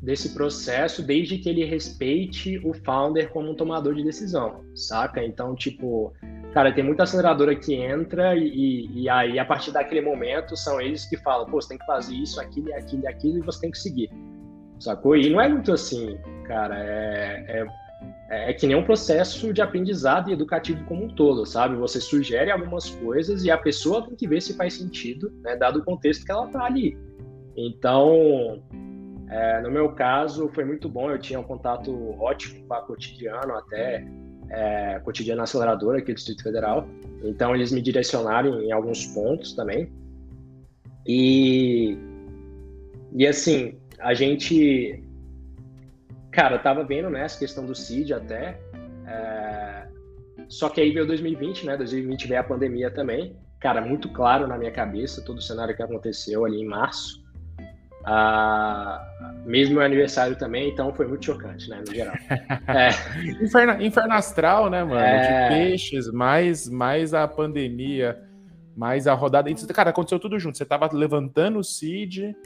[0.01, 5.25] desse processo desde que ele respeite o founder como um tomador de decisão, saca?
[5.25, 6.13] Então, tipo,
[6.53, 11.05] cara, tem muita aceleradora que entra e, e aí, a partir daquele momento, são eles
[11.05, 13.79] que falam, pô, você tem que fazer isso, aquilo, aquilo, aquilo, e você tem que
[13.79, 14.09] seguir
[14.79, 15.17] sacou?
[15.17, 17.67] E não é muito assim, cara, é,
[18.29, 21.77] é, é, que nem um processo de aprendizado e educativo como um todo, sabe?
[21.77, 25.81] Você sugere algumas coisas e a pessoa tem que ver se faz sentido, né, dado
[25.81, 26.97] o contexto que ela tá ali.
[27.57, 28.63] Então,
[29.29, 33.55] é, no meu caso, foi muito bom, eu tinha um contato ótimo com a Cotidiano,
[33.55, 34.07] até
[34.51, 36.87] é, Cotidiano Aceleradora aqui do Distrito Federal,
[37.25, 39.91] então eles me direcionaram em alguns pontos também.
[41.07, 41.97] E,
[43.13, 45.03] e assim, a gente,
[46.37, 48.61] cara, tava vendo, né, essa questão do CID até,
[49.07, 49.87] é...
[50.49, 54.59] só que aí veio 2020, né, 2020 veio a pandemia também, cara, muito claro na
[54.59, 57.25] minha cabeça todo o cenário que aconteceu ali em março,
[58.07, 59.03] Uh,
[59.45, 62.15] mesmo meu aniversário também, então foi muito chocante, né, no geral.
[62.69, 62.91] É.
[63.45, 65.01] Inferno, inferno astral, né, mano?
[65.01, 65.49] É...
[65.49, 68.17] De peixes, mais, mais a pandemia,
[68.77, 69.51] mais a rodada.
[69.75, 70.57] Cara, aconteceu tudo junto.
[70.57, 72.37] Você tava levantando o CID,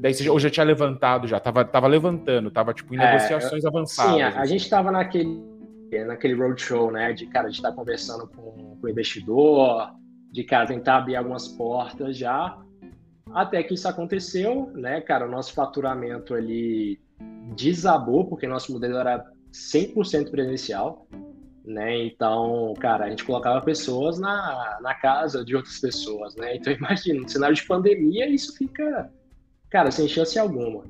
[0.00, 3.06] daí você já, ou já tinha levantado já, tava, tava levantando, tava tipo em é,
[3.06, 4.14] negociações avançadas.
[4.14, 5.42] Sim, a, a, gente tava naquele,
[6.06, 9.92] naquele roadshow, né, de, cara, a gente tá conversando com, com o investidor,
[10.32, 12.58] de, cara, tentar abrir algumas portas já,
[13.32, 16.98] até que isso aconteceu, né, cara, o nosso faturamento ali
[17.54, 21.06] desabou, porque nosso modelo era 100% presencial,
[21.62, 26.72] né, então, cara, a gente colocava pessoas na, na casa de outras pessoas, né, então
[26.74, 29.12] imagina, no cenário de pandemia isso fica,
[29.70, 30.84] cara, sem chance alguma.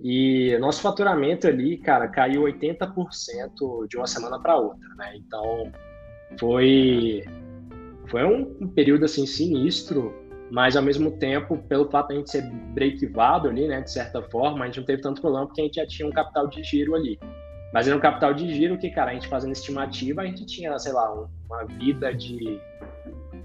[0.00, 5.70] E nosso faturamento ali, cara, caiu 80% de uma semana para outra, né, então
[6.38, 7.24] foi,
[8.08, 10.12] foi um, período, assim, sinistro,
[10.50, 12.42] mas ao mesmo tempo, pelo fato de a gente ser
[12.74, 15.76] breakivado ali, né, de certa forma, a gente não teve tanto problema porque a gente
[15.76, 17.18] já tinha um capital de giro ali.
[17.72, 20.78] Mas era um capital de giro que, cara, a gente fazendo estimativa, a gente tinha,
[20.78, 21.12] sei lá,
[21.48, 22.60] uma vida de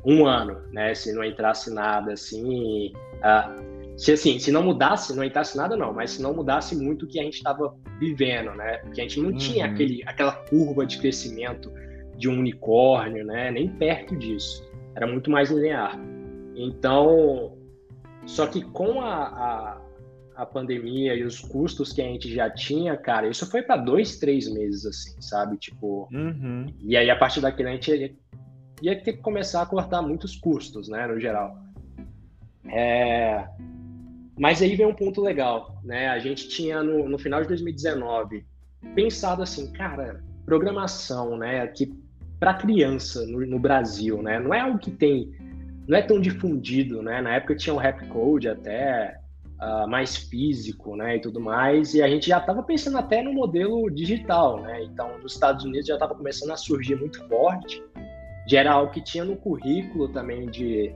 [0.05, 5.25] um ano, né, se não entrasse nada, assim, uh, se assim, se não mudasse, não
[5.25, 8.77] entrasse nada não, mas se não mudasse muito o que a gente estava vivendo, né,
[8.77, 9.37] porque a gente não uhum.
[9.37, 11.69] tinha aquele, aquela curva de crescimento
[12.15, 15.99] de um unicórnio, né, nem perto disso, era muito mais linear.
[16.55, 17.57] Então,
[18.25, 19.81] só que com a, a,
[20.37, 24.17] a, pandemia e os custos que a gente já tinha, cara, isso foi para dois,
[24.17, 25.57] três meses, assim, sabe?
[25.57, 26.67] Tipo, uhum.
[26.79, 28.15] e aí a partir daquele a gente ia,
[28.81, 31.57] ia, ter que começar a cortar muitos custos, né, no geral.
[32.65, 33.45] É...
[34.39, 36.07] Mas aí vem um ponto legal, né?
[36.07, 38.45] A gente tinha no, no final de 2019
[38.95, 41.93] pensado assim, cara, programação, né, que
[42.39, 45.29] para criança no, no Brasil, né, não é algo que tem
[45.85, 47.19] não é tão difundido, né?
[47.19, 49.19] Na época tinha o rap code até
[49.59, 53.33] uh, mais físico, né, e tudo mais, e a gente já estava pensando até no
[53.33, 54.83] modelo digital, né?
[54.83, 57.83] Então, nos Estados Unidos já estava começando a surgir muito forte,
[58.47, 60.93] já era algo que tinha no currículo também de,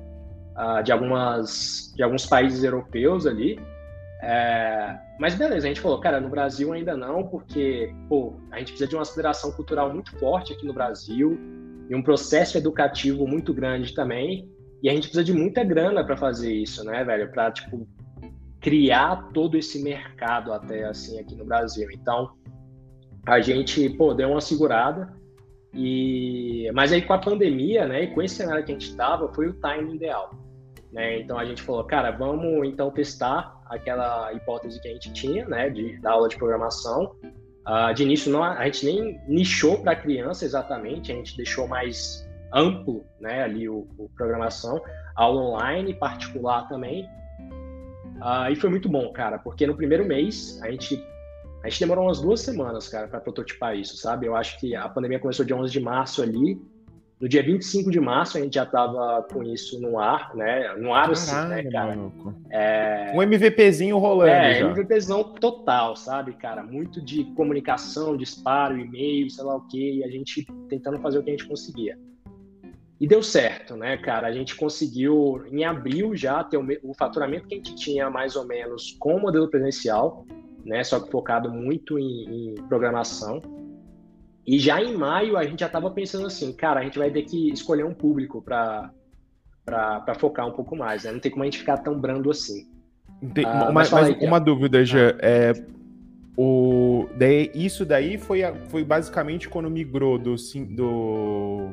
[0.56, 3.60] uh, de algumas de alguns países europeus ali.
[4.26, 8.70] É, mas beleza, a gente falou, cara, no Brasil ainda não, porque pô, a gente
[8.70, 11.38] precisa de uma aceleração cultural muito forte aqui no Brasil
[11.90, 14.50] e um processo educativo muito grande também.
[14.82, 17.32] E a gente precisa de muita grana para fazer isso, né, velho?
[17.32, 17.88] Para tipo
[18.62, 21.90] criar todo esse mercado até assim aqui no Brasil.
[21.92, 22.32] Então,
[23.26, 25.14] a gente, pô, deu uma segurada.
[25.74, 29.34] E mas aí com a pandemia, né, e com esse cenário que a gente estava,
[29.34, 30.32] foi o timing ideal.
[30.94, 31.22] Né?
[31.22, 35.70] Então a gente falou, cara, vamos então testar aquela hipótese que a gente tinha, né,
[35.70, 37.16] de da aula de programação.
[37.68, 42.30] Uh, de início não, a gente nem nichou para criança exatamente, a gente deixou mais
[42.54, 44.80] amplo, né, ali o, o programação,
[45.16, 47.06] aula online, particular também.
[48.18, 51.04] Uh, e foi muito bom, cara, porque no primeiro mês a gente
[51.64, 54.26] a gente demorou umas duas semanas, cara, para prototipar isso, sabe?
[54.26, 56.62] Eu acho que a pandemia começou dia 11 de março ali.
[57.20, 60.76] No dia 25 de março a gente já tava com isso no ar, né?
[60.76, 61.98] No ar, assim, né, cara?
[62.50, 63.14] É...
[63.16, 64.32] Um MVPzinho rolando.
[64.32, 64.68] É, já.
[64.68, 66.64] MVPzão total, sabe, cara?
[66.64, 71.24] Muito de comunicação, disparo, e-mail, sei lá o quê, e a gente tentando fazer o
[71.24, 71.98] que a gente conseguia.
[73.00, 74.28] E deu certo, né, cara?
[74.28, 78.36] A gente conseguiu, em abril já, ter o, o faturamento que a gente tinha mais
[78.36, 80.26] ou menos com o modelo presencial,
[80.66, 80.84] né?
[80.84, 83.42] Só que focado muito em, em programação.
[84.46, 87.24] E já em maio a gente já estava pensando assim, cara, a gente vai ter
[87.24, 88.92] que escolher um público para
[89.66, 91.12] para focar um pouco mais, né?
[91.14, 92.68] Não tem como a gente ficar tão brando assim.
[93.46, 95.16] Ah, mas, mas aí, uma dúvida, já ah.
[95.22, 95.54] é
[96.36, 100.36] o daí, isso daí foi, foi basicamente quando migrou do,
[100.70, 101.70] do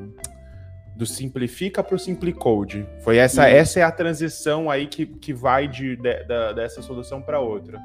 [0.95, 2.85] do simplifica para o simplicode.
[2.99, 7.21] Foi essa, essa é a transição aí que, que vai de, de, de dessa solução
[7.21, 7.79] para outra.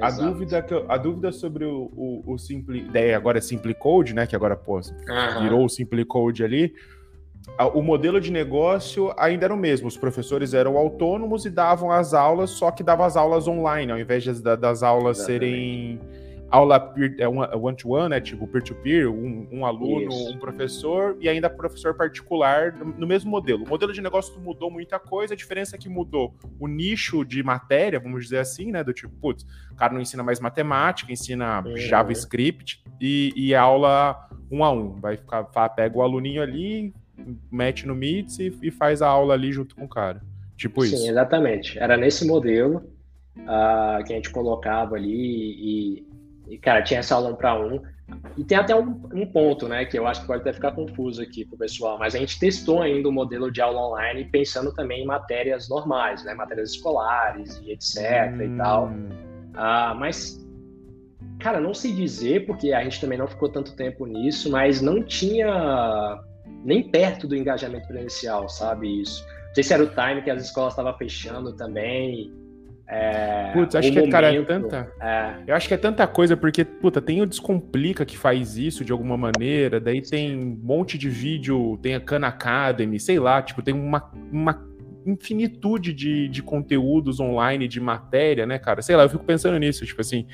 [0.00, 4.26] A dúvida, que eu, a dúvida sobre o, o, o Simpli, agora é Simplicode, né?
[4.26, 5.42] Que agora pô, uhum.
[5.42, 6.74] virou o Simplicode ali.
[7.74, 9.86] O modelo de negócio ainda era o mesmo.
[9.86, 13.98] Os professores eram autônomos e davam as aulas, só que davam as aulas online, ao
[13.98, 15.44] invés de, das aulas Exatamente.
[15.44, 16.00] serem
[16.54, 18.20] aula é one-to-one, né?
[18.20, 20.32] Tipo, peer-to-peer, um, um, aluno, Isso.
[20.32, 23.64] um professor, e ainda professor particular no mesmo modelo.
[23.64, 27.42] O modelo de negócio mudou muita coisa, a diferença é que mudou o nicho de
[27.42, 28.84] matéria, vamos dizer assim, né?
[28.84, 31.76] Do tipo, putz, o cara não ensina mais matemática, ensina uhum.
[31.76, 35.00] JavaScript e, e aula um a um.
[35.00, 36.94] Vai ficar, pega o aluninho ali,
[37.50, 40.22] mete no Meets e, e faz a aula ali junto com o cara.
[40.56, 40.96] Tipo Sim, isso.
[40.98, 41.78] Sim, exatamente.
[41.78, 42.76] Era nesse modelo
[43.38, 46.13] uh, que a gente colocava ali e
[46.48, 47.82] e, cara, tinha essa aula um para um.
[48.36, 51.22] E tem até um, um, ponto, né, que eu acho que pode até ficar confuso
[51.22, 54.74] aqui para o pessoal, mas a gente testou ainda o modelo de aula online pensando
[54.74, 58.42] também em matérias normais, né, matérias escolares e etc hum.
[58.42, 58.92] e tal.
[59.54, 60.44] Ah, mas,
[61.38, 65.02] cara, não sei dizer, porque a gente também não ficou tanto tempo nisso, mas não
[65.02, 66.20] tinha
[66.62, 69.24] nem perto do engajamento presencial, sabe, isso.
[69.46, 72.32] Não sei se era o time que as escolas estavam fechando também,
[72.86, 74.92] é, Putz, acho que, momento, cara, é tanta.
[75.00, 75.34] É...
[75.46, 78.92] Eu acho que é tanta coisa, porque, puta, tem o Descomplica que faz isso de
[78.92, 83.62] alguma maneira, daí tem um monte de vídeo, tem a Khan Academy, sei lá, tipo,
[83.62, 84.66] tem uma, uma
[85.06, 88.82] infinitude de, de conteúdos online, de matéria, né, cara?
[88.82, 90.26] Sei lá, eu fico pensando nisso, tipo assim.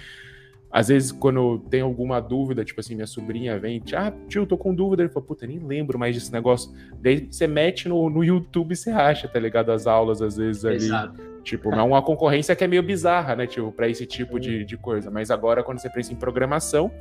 [0.70, 4.72] Às vezes, quando tem alguma dúvida, tipo assim, minha sobrinha vem, ah, tio, tô com
[4.72, 5.02] dúvida.
[5.02, 6.72] Ele fala, puta, nem lembro mais desse negócio.
[7.00, 9.72] Daí você mete no, no YouTube e você acha, tá ligado?
[9.72, 10.76] As aulas, às vezes, ali.
[10.76, 11.30] Exato.
[11.42, 14.76] Tipo, é uma concorrência que é meio bizarra, né, tipo, pra esse tipo de, de
[14.76, 15.10] coisa.
[15.10, 16.92] Mas agora, quando você pensa em programação,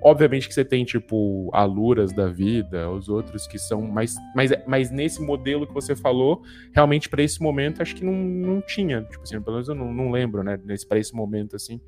[0.00, 4.14] obviamente que você tem, tipo, aluras da vida, os outros que são mais.
[4.34, 6.40] Mas, mas nesse modelo que você falou,
[6.72, 9.02] realmente, para esse momento, acho que não, não tinha.
[9.02, 11.80] Tipo assim, pelo menos eu não, não lembro, né, nesse, pra esse momento, assim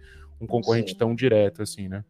[0.42, 0.98] um concorrente Sim.
[0.98, 2.04] tão direto assim, né?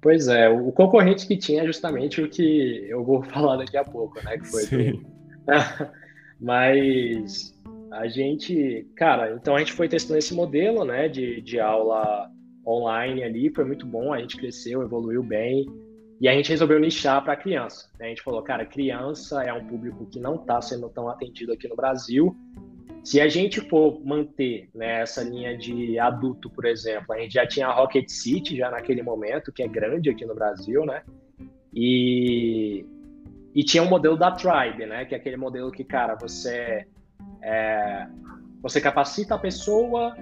[0.00, 3.84] Pois é, o concorrente que tinha é justamente o que eu vou falar daqui a
[3.84, 4.38] pouco, né?
[4.38, 5.02] Que foi Sim.
[6.38, 7.54] Mas
[7.90, 12.28] a gente, cara, então a gente foi testando esse modelo, né, de, de aula
[12.66, 15.66] online ali, foi muito bom, a gente cresceu, evoluiu bem,
[16.20, 17.88] e a gente resolveu nichar para criança.
[17.98, 18.06] Né?
[18.06, 21.68] A gente falou, cara, criança é um público que não está sendo tão atendido aqui
[21.68, 22.36] no Brasil,
[23.04, 27.46] se a gente for manter né, essa linha de adulto, por exemplo, a gente já
[27.46, 31.02] tinha a Rocket City já naquele momento, que é grande aqui no Brasil, né?
[31.74, 32.86] E,
[33.54, 35.04] e tinha o um modelo da Tribe, né?
[35.04, 36.86] Que é aquele modelo que, cara, você
[37.42, 38.06] é,
[38.62, 40.16] você capacita a pessoa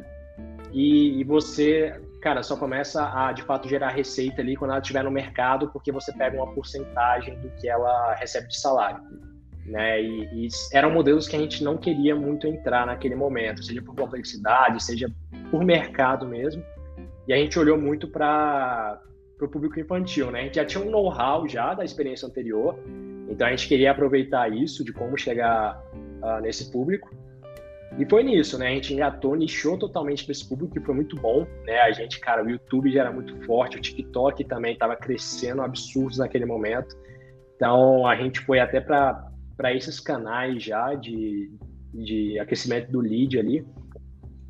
[0.72, 5.04] e, e, você, cara, só começa a de fato gerar receita ali quando ela estiver
[5.04, 9.31] no mercado, porque você pega uma porcentagem do que ela recebe de salário
[9.64, 10.03] né?
[10.03, 13.94] E, e, eram modelos que a gente não queria muito entrar naquele momento, seja por
[13.94, 15.11] complexidade, seja
[15.51, 16.64] por mercado mesmo.
[17.27, 19.01] E a gente olhou muito para
[19.40, 20.40] o público infantil, né?
[20.40, 22.79] A gente já tinha um know-how já da experiência anterior,
[23.29, 25.83] então a gente queria aproveitar isso de como chegar
[26.22, 27.11] uh, nesse público.
[27.98, 28.68] E foi nisso, né?
[28.68, 31.81] A gente engatou, nichou totalmente para esse público, que foi muito bom, né?
[31.81, 36.18] A gente, cara, o YouTube já era muito forte, o TikTok também estava crescendo absurdos
[36.18, 36.96] naquele momento.
[37.57, 39.31] Então a gente foi até para
[39.62, 41.57] para esses canais já de,
[41.94, 43.64] de aquecimento do lead ali.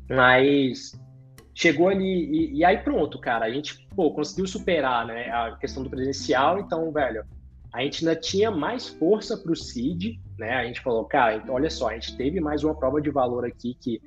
[0.09, 0.99] Mas
[1.53, 5.83] chegou ali e, e, aí pronto, cara, a gente pô, conseguiu superar né, a questão
[5.83, 7.23] do presencial, então, velho,
[7.71, 10.55] a gente ainda tinha mais força para o CID, né?
[10.55, 13.45] A gente falou, cara, então olha só, a gente teve mais uma prova de valor
[13.45, 14.01] aqui que,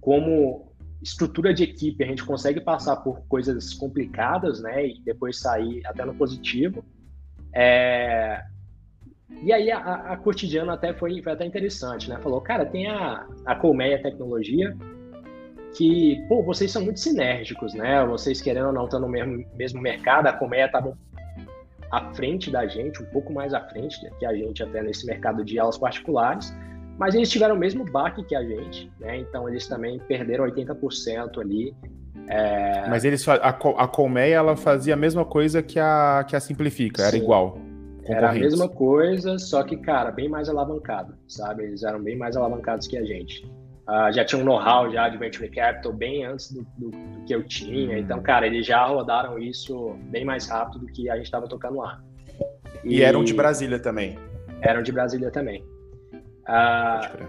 [0.00, 4.86] como estrutura de equipe, a gente consegue passar por coisas complicadas, né?
[4.86, 6.84] E depois sair até no positivo.
[7.52, 8.44] É,
[9.42, 12.18] e aí a, a cotidiano até foi, foi até interessante, né?
[12.22, 14.76] Falou, cara, tem a, a Colmeia Tecnologia,
[15.76, 18.04] que, pô, vocês são muito sinérgicos, né?
[18.06, 20.96] Vocês querendo ou não estão no mesmo, mesmo mercado, a Colmeia estava
[21.90, 25.44] à frente da gente, um pouco mais à frente que a gente até nesse mercado
[25.44, 26.54] de aulas particulares,
[26.98, 29.18] mas eles tiveram o mesmo baque que a gente, né?
[29.18, 31.74] Então eles também perderam 80% ali.
[32.28, 32.88] É...
[32.88, 37.02] Mas eles a, a Colmeia ela fazia a mesma coisa que a que a Simplifica,
[37.02, 37.08] Sim.
[37.08, 37.58] era igual.
[38.08, 41.64] Era a mesma coisa, só que, cara, bem mais alavancado, sabe?
[41.64, 43.44] Eles eram bem mais alavancados que a gente.
[43.88, 47.34] Uh, já tinha um know-how já de Venture Capital bem antes do, do, do que
[47.34, 47.96] eu tinha.
[47.96, 47.98] Hum.
[47.98, 51.78] Então, cara, eles já rodaram isso bem mais rápido do que a gente estava tocando
[51.78, 52.00] lá.
[52.84, 54.18] E, e, eram de Brasília também?
[54.60, 55.64] Eram de Brasília também.
[56.48, 57.26] Uh,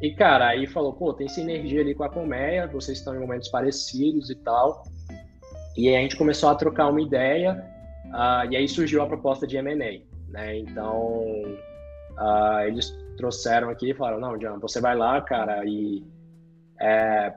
[0.00, 3.48] e, cara, aí falou, pô, tem sinergia ali com a Colmeia, vocês estão em momentos
[3.48, 4.82] parecidos e tal.
[5.76, 7.71] E aí a gente começou a trocar uma ideia
[8.12, 10.58] Uh, e aí surgiu a proposta de M&A, né?
[10.58, 11.22] Então,
[12.12, 16.04] uh, eles trouxeram aqui e falaram, não, John, você vai lá, cara, e
[16.78, 17.34] é,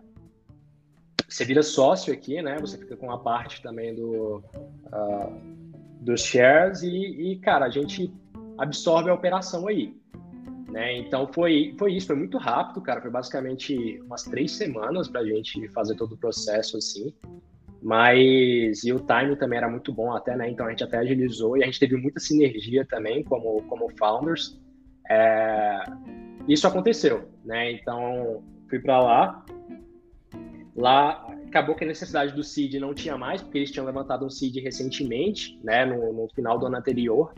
[1.27, 2.57] você vira sócio aqui, né?
[2.59, 4.43] Você fica com a parte também do,
[4.87, 5.41] uh,
[6.01, 8.13] dos shares e, e, cara, a gente
[8.57, 9.95] absorve a operação aí.
[10.69, 10.97] Né?
[10.97, 13.01] Então foi, foi isso, foi muito rápido, cara.
[13.01, 17.13] Foi basicamente umas três semanas para a gente fazer todo o processo assim.
[17.81, 20.49] Mas e o time também era muito bom até, né?
[20.49, 24.59] Então a gente até agilizou e a gente teve muita sinergia também como como founders.
[25.09, 25.83] É,
[26.47, 27.71] isso aconteceu, né?
[27.71, 29.45] Então fui para lá.
[30.75, 34.29] Lá acabou que a necessidade do seed não tinha mais, porque eles tinham levantado um
[34.29, 35.85] seed recentemente, né?
[35.85, 37.33] No, no final do ano anterior.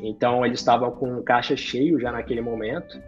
[0.00, 2.98] Então eles estavam com caixa cheio já naquele momento.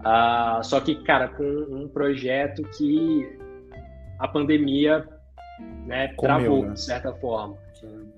[0.00, 3.28] Uh, só que, cara, com um projeto que
[4.18, 5.06] a pandemia
[5.86, 6.72] né, Comeu, travou, né?
[6.72, 7.56] de certa forma.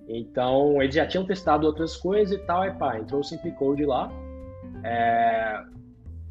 [0.08, 3.84] Então, eles já tinham testado outras coisas e tal, e pá, entrou o Simple Code
[3.84, 4.10] lá.
[4.82, 5.62] É,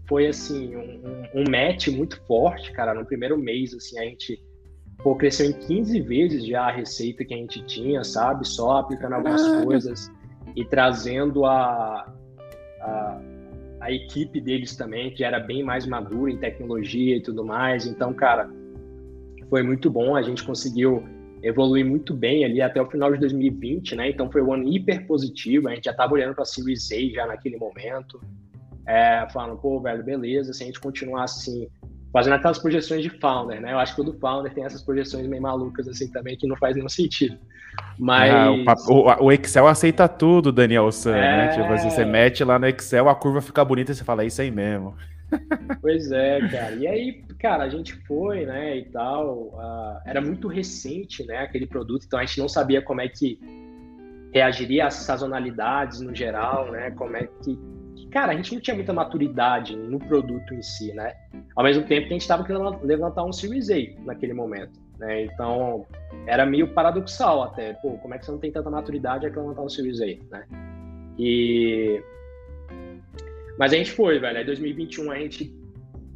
[0.07, 2.93] foi, assim, um, um, match muito forte, cara.
[2.93, 4.41] No primeiro mês, assim, a gente
[4.97, 8.45] pô, cresceu em 15 vezes já a receita que a gente tinha, sabe?
[8.47, 9.63] Só aplicando algumas ah.
[9.63, 10.11] coisas
[10.55, 12.11] e trazendo a,
[12.81, 13.21] a,
[13.79, 17.85] a equipe deles também, que era bem mais madura em tecnologia e tudo mais.
[17.85, 18.49] Então, cara,
[19.49, 20.15] foi muito bom.
[20.15, 21.03] A gente conseguiu
[21.41, 24.09] evoluir muito bem ali até o final de 2020, né?
[24.09, 25.67] Então foi um ano hiper positivo.
[25.67, 28.21] A gente já estava olhando para a Series A já naquele momento,
[28.85, 30.53] é, falando, pô, velho, beleza.
[30.53, 31.67] Se a gente continuar assim,
[32.11, 33.73] fazendo aquelas projeções de founder, né?
[33.73, 36.75] Eu acho que todo founder tem essas projeções meio malucas assim também que não faz
[36.75, 37.37] nenhum sentido.
[37.97, 38.51] Mas ah,
[38.89, 41.19] o, o, Excel aceita tudo, Daniel San, né?
[41.19, 41.37] é...
[41.37, 41.47] né?
[41.49, 44.27] Tipo, assim, você mete lá no Excel, a curva fica bonita e você fala, é
[44.27, 44.95] isso aí mesmo.
[45.81, 46.75] Pois é, cara.
[46.75, 49.49] E aí, cara, a gente foi, né, e tal.
[49.53, 53.39] Uh, era muito recente, né, aquele produto, então a gente não sabia como é que
[54.33, 57.57] reagiria às sazonalidades no geral, né, como é que...
[58.11, 61.13] Cara, a gente não tinha muita maturidade no produto em si, né?
[61.55, 65.25] Ao mesmo tempo que a gente estava querendo levantar um Series A naquele momento, né?
[65.25, 65.85] Então,
[66.25, 67.73] era meio paradoxal até.
[67.73, 70.43] Pô, como é que você não tem tanta maturidade a levantar um Series A, né?
[71.19, 72.01] E
[73.59, 74.37] mas a gente foi, velho.
[74.37, 75.53] Aí 2021 a gente,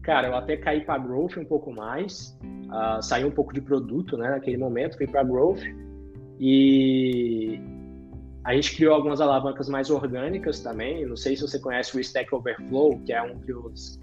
[0.01, 4.15] cara, eu até caí para growth um pouco mais, uh, saí um pouco de produto,
[4.15, 5.61] né, naquele momento, fui para growth
[6.39, 7.59] e
[8.45, 11.05] a gente criou algumas alavancas mais orgânicas também.
[11.05, 13.99] Não sei se você conhece o Stack Overflow, que é um que os,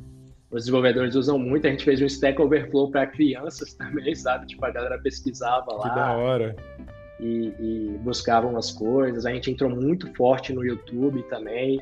[0.50, 1.66] os desenvolvedores usam muito.
[1.66, 4.46] A gente fez um Stack Overflow para crianças também, sabe?
[4.48, 5.88] Tipo, a galera pesquisava lá.
[5.88, 6.56] Que da hora.
[7.18, 9.24] E, e buscava umas coisas.
[9.24, 11.80] A gente entrou muito forte no YouTube também.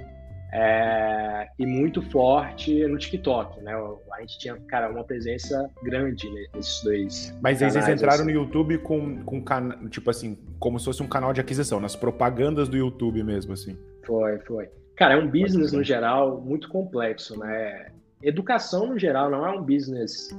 [0.51, 3.72] É, e muito forte no TikTok, né?
[4.12, 7.36] A gente tinha, cara, uma presença grande nesses dois.
[7.42, 8.24] Mas vocês entraram assim.
[8.24, 9.88] no YouTube com, com can...
[9.90, 13.76] tipo assim, como se fosse um canal de aquisição, nas propagandas do YouTube mesmo, assim.
[14.07, 14.70] Foi, foi.
[14.96, 17.90] Cara, é um business no geral muito complexo, né?
[18.22, 20.30] Educação no geral não é um business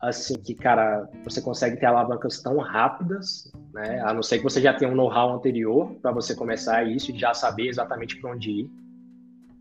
[0.00, 4.00] assim que, cara, você consegue ter alavancas tão rápidas, né?
[4.00, 7.18] A não ser que você já tenha um know-how anterior para você começar isso e
[7.18, 8.70] já saber exatamente para onde ir.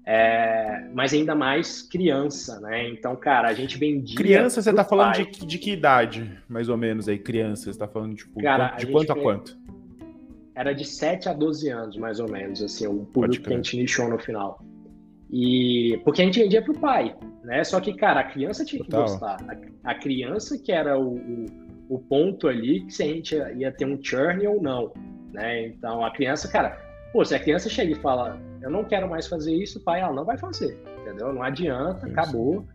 [0.05, 2.89] É, mas ainda mais criança, né?
[2.89, 4.15] Então, cara, a gente vendia.
[4.15, 7.19] Criança, você tá falando de, de, que idade, mais ou menos, aí?
[7.19, 9.57] Criança, você tá falando tipo, cara, de quanto a quanto?
[10.55, 13.77] Era de 7 a 12 anos, mais ou menos, assim, o público que a gente
[13.77, 14.63] nichou no final.
[15.29, 17.63] E porque a gente vendia pro pai, né?
[17.63, 19.07] Só que, cara, a criança tinha que Total.
[19.07, 19.37] gostar.
[19.83, 21.45] A, a, criança que era o, o,
[21.89, 24.93] o, ponto ali que se a gente ia, ia, ter um churn ou não,
[25.31, 25.67] né?
[25.67, 26.77] Então, a criança, cara,
[27.11, 30.01] pô, se a criança chega e fala, eu não quero mais fazer isso, o pai,
[30.01, 31.33] ela não vai fazer, entendeu?
[31.33, 32.19] Não adianta, isso.
[32.19, 32.65] acabou.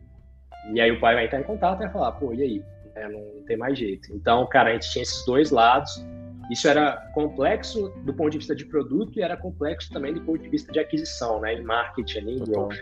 [0.72, 2.64] E aí o pai vai entrar em contato e vai falar, pô, e aí?
[2.94, 4.14] É, não tem mais jeito.
[4.14, 6.04] Então, cara, a gente tinha esses dois lados.
[6.48, 10.40] Isso era complexo do ponto de vista de produto e era complexo também do ponto
[10.40, 11.54] de vista de aquisição, né?
[11.54, 12.76] Em marketing, em growth.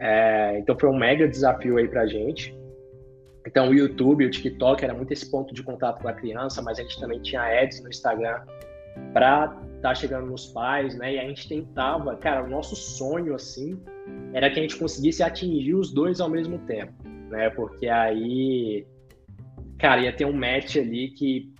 [0.00, 2.58] É, então foi um mega desafio aí pra gente.
[3.46, 6.78] Então o YouTube, o TikTok era muito esse ponto de contato com a criança, mas
[6.78, 8.40] a gente também tinha ads no Instagram
[9.12, 9.44] para
[9.76, 11.14] estar tá chegando nos pais, né?
[11.14, 13.78] E a gente tentava, cara, o nosso sonho assim
[14.32, 16.92] era que a gente conseguisse atingir os dois ao mesmo tempo,
[17.28, 17.50] né?
[17.50, 18.86] Porque aí,
[19.78, 21.52] cara, ia ter um match ali que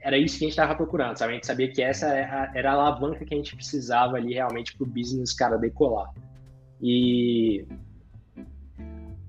[0.00, 1.32] era isso que a gente estava procurando, sabe?
[1.32, 4.86] A gente sabia que essa era a alavanca que a gente precisava ali realmente para
[4.86, 6.12] o business, cara, decolar.
[6.80, 7.66] E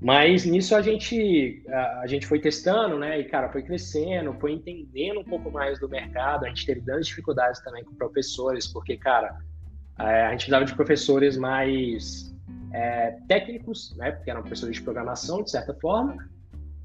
[0.01, 3.19] mas nisso a gente a, a, gente foi testando, né?
[3.19, 6.45] E cara, foi crescendo, foi entendendo um pouco mais do mercado.
[6.45, 9.37] A gente teve grandes dificuldades também com professores, porque cara,
[9.99, 12.33] é, a gente precisava de professores mais
[12.71, 14.11] é, técnicos, né?
[14.11, 16.17] Porque eram professores de programação de certa forma,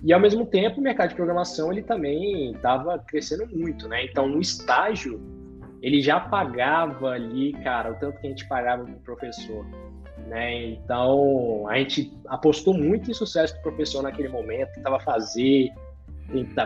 [0.05, 4.05] e ao mesmo tempo, o mercado de programação ele também estava crescendo muito, né?
[4.05, 5.19] Então, no estágio,
[5.81, 9.65] ele já pagava ali, cara, o tanto que a gente pagava para o professor,
[10.27, 10.65] né?
[10.65, 15.71] Então, a gente apostou muito em sucesso do professor naquele momento, tentava fazer,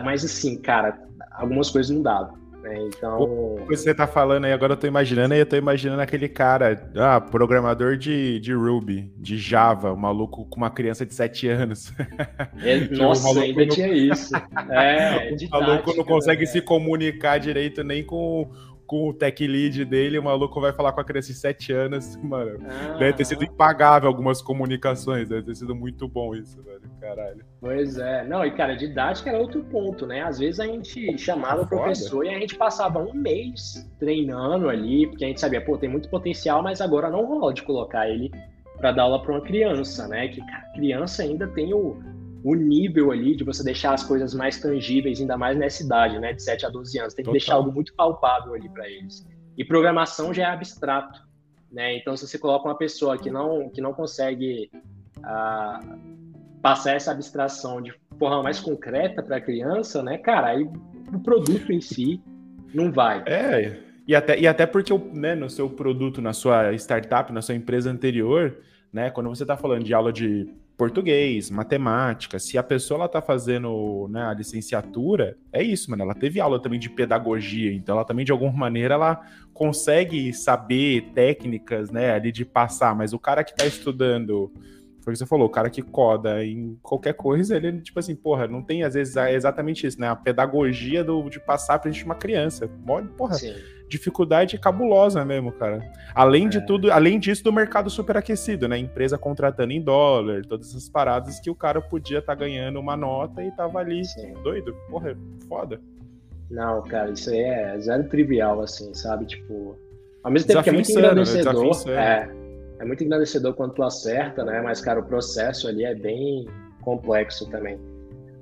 [0.03, 0.97] mas assim, cara,
[1.31, 2.39] algumas coisas não davam.
[2.61, 2.87] Né?
[2.87, 3.57] Então.
[3.67, 7.21] Você tá falando aí, agora eu tô imaginando, aí eu tô imaginando aquele cara, ah,
[7.21, 11.93] programador de, de Ruby, de Java, o maluco com uma criança de 7 anos.
[12.61, 13.69] Ele, tipo, nossa, ainda não...
[13.69, 14.33] tinha isso.
[14.69, 16.45] É, o maluco não consegue né?
[16.45, 18.49] se comunicar direito nem com
[18.89, 22.15] com o tech lead dele, o maluco vai falar com a criança de 7 anos,
[22.25, 22.57] mano.
[22.67, 26.81] Ah, deve ter sido impagável algumas comunicações, deve ter sido muito bom isso, velho.
[26.99, 27.45] Caralho.
[27.61, 28.25] Pois é.
[28.25, 30.23] Não, e cara, didática era outro ponto, né?
[30.23, 35.05] Às vezes a gente chamava o professor e a gente passava um mês treinando ali,
[35.05, 38.31] porque a gente sabia, pô, tem muito potencial, mas agora não rola de colocar ele
[38.79, 40.29] para dar aula para uma criança, né?
[40.29, 41.95] Que a criança ainda tem o
[42.43, 46.33] o nível ali de você deixar as coisas mais tangíveis, ainda mais nessa idade, né,
[46.33, 47.13] de 7 a 12 anos.
[47.13, 47.39] Tem que Total.
[47.39, 49.27] deixar algo muito palpável ali para eles.
[49.57, 51.19] E programação já é abstrato,
[51.71, 51.97] né?
[51.97, 54.71] Então, se você coloca uma pessoa que não, que não consegue
[55.17, 55.99] uh,
[56.61, 61.71] passar essa abstração de forma mais concreta para a criança, né, cara, aí o produto
[61.71, 62.21] em si
[62.73, 63.23] não vai.
[63.25, 67.55] É, e até, e até porque né, no seu produto, na sua startup, na sua
[67.55, 68.57] empresa anterior,
[68.91, 70.49] né, quando você está falando de aula de
[70.79, 76.03] português, matemática, se a pessoa ela tá fazendo né, a licenciatura, é isso, mano.
[76.03, 79.21] Ela teve aula também de pedagogia, então ela também, de alguma maneira, ela
[79.53, 84.49] consegue saber técnicas, né, ali de passar, mas o cara que tá estudando
[85.01, 88.15] foi o que você falou, o cara que coda em qualquer coisa, ele, tipo assim,
[88.15, 90.07] porra, não tem às vezes é exatamente isso, né?
[90.07, 92.69] A pedagogia do, de passar pra gente uma criança.
[93.17, 93.53] Porra, Sim.
[93.87, 95.81] dificuldade cabulosa mesmo, cara.
[96.13, 96.49] Além é.
[96.49, 98.77] de tudo, além disso, do mercado superaquecido, né?
[98.77, 102.97] Empresa contratando em dólar, todas essas paradas que o cara podia estar tá ganhando uma
[102.97, 104.33] nota e tava ali, Sim.
[104.43, 104.75] doido.
[104.89, 105.79] Porra, foda.
[106.49, 109.25] Não, cara, isso aí é zero trivial, assim, sabe?
[109.25, 109.77] Tipo,
[110.23, 110.99] ao mesmo tempo Desafio que é muito né?
[110.99, 111.87] engrandecedor.
[111.87, 111.93] Né?
[111.93, 112.38] É,
[112.79, 114.61] é muito engrandecedor quando tu acerta, né?
[114.61, 116.47] Mas, cara, o processo ali é bem
[116.81, 117.77] complexo também.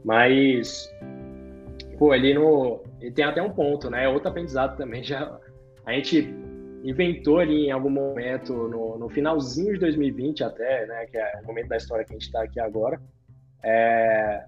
[0.05, 0.89] Mas,
[1.97, 2.83] pô, ali no.
[3.01, 4.07] E tem até um ponto, né?
[4.07, 5.01] Outro aprendizado também.
[5.03, 5.39] Já,
[5.85, 6.33] a gente
[6.83, 11.05] inventou ali em algum momento, no, no finalzinho de 2020 até, né?
[11.07, 13.01] Que é o momento da história que a gente está aqui agora.
[13.63, 14.45] É,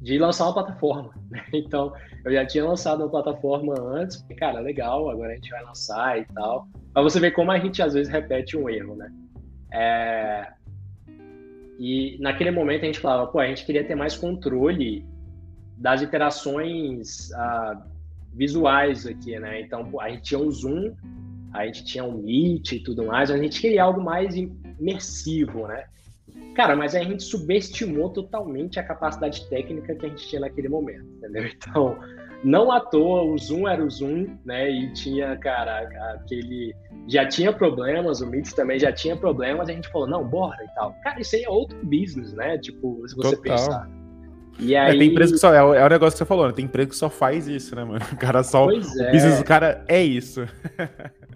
[0.00, 1.14] de lançar uma plataforma.
[1.30, 1.42] Né?
[1.54, 1.92] Então,
[2.26, 6.24] eu já tinha lançado uma plataforma antes, cara, legal, agora a gente vai lançar e
[6.34, 6.66] tal.
[6.92, 9.12] Pra você ver como a gente às vezes repete um erro, né?
[9.72, 10.52] É...
[11.78, 15.06] E naquele momento a gente falava, pô, a gente queria ter mais controle
[15.76, 17.80] das interações uh,
[18.34, 19.60] visuais aqui, né?
[19.60, 20.96] Então, a gente tinha um Zoom,
[21.52, 25.84] a gente tinha um Meet e tudo mais, a gente queria algo mais imersivo, né?
[26.56, 31.04] Cara, mas a gente subestimou totalmente a capacidade técnica que a gente tinha naquele momento,
[31.18, 31.44] entendeu?
[31.68, 31.98] Então,
[32.42, 34.70] não à toa o Zoom era o Zoom, né?
[34.70, 35.80] E tinha, cara,
[36.14, 36.74] aquele.
[37.06, 40.74] Já tinha problemas, o Meet também já tinha problemas, a gente falou, não, bora e
[40.74, 40.94] tal.
[41.04, 42.56] Cara, isso aí é outro business, né?
[42.56, 43.42] Tipo, se você Total.
[43.42, 43.90] pensar.
[44.58, 44.96] E aí...
[44.96, 45.52] É, tem empresa que só.
[45.52, 46.52] É o, é o negócio que você falou, né?
[46.54, 48.00] Tem empresa que só faz isso, né, mano?
[48.12, 48.64] O cara só.
[48.64, 49.08] Pois é.
[49.08, 50.46] O business do cara é isso.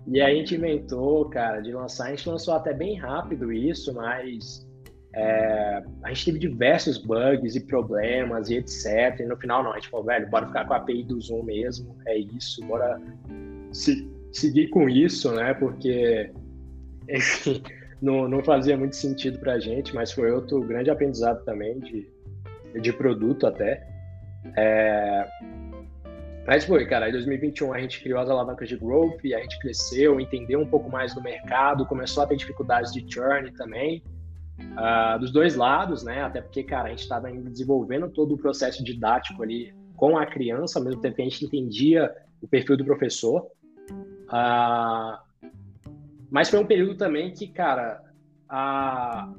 [0.07, 2.07] e aí a gente inventou, cara, de lançar.
[2.07, 4.70] A gente lançou até bem rápido isso, mas
[5.13, 9.21] é, a gente teve diversos bugs e problemas e etc.
[9.21, 11.43] E no final, não, a gente falou, velho, bora ficar com a API do Zoom
[11.43, 13.01] mesmo, é isso, bora
[13.73, 15.53] se, seguir com isso, né?
[15.55, 16.31] Porque,
[17.09, 17.63] enfim,
[18.01, 22.09] não, não fazia muito sentido pra gente, mas foi outro grande aprendizado também de,
[22.81, 23.85] de produto até.
[24.57, 25.29] É,
[26.47, 30.21] mas foi, cara, em 2021 a gente criou as alavancas de growth, a gente cresceu,
[30.21, 34.03] entendeu um pouco mais do mercado, começou a ter dificuldades de churn também
[34.73, 36.23] uh, dos dois lados, né?
[36.23, 40.79] Até porque, cara, a gente estava desenvolvendo todo o processo didático ali com a criança,
[40.79, 43.47] ao mesmo tempo que a gente entendia o perfil do professor.
[44.29, 45.19] Uh,
[46.31, 48.03] mas foi um período também que, cara,
[48.49, 49.33] a,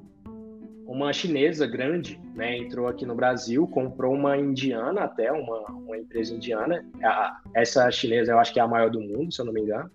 [0.85, 6.33] uma chinesa grande né, entrou aqui no Brasil, comprou uma indiana até, uma, uma empresa
[6.33, 6.85] indiana.
[7.03, 9.61] A, essa chinesa eu acho que é a maior do mundo, se eu não me
[9.61, 9.89] engano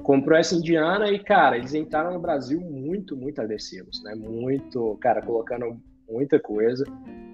[0.00, 4.14] comprou essa indiana e, cara, eles entraram no Brasil muito, muito agressivos, né?
[4.14, 6.84] Muito, cara, colocando muita coisa,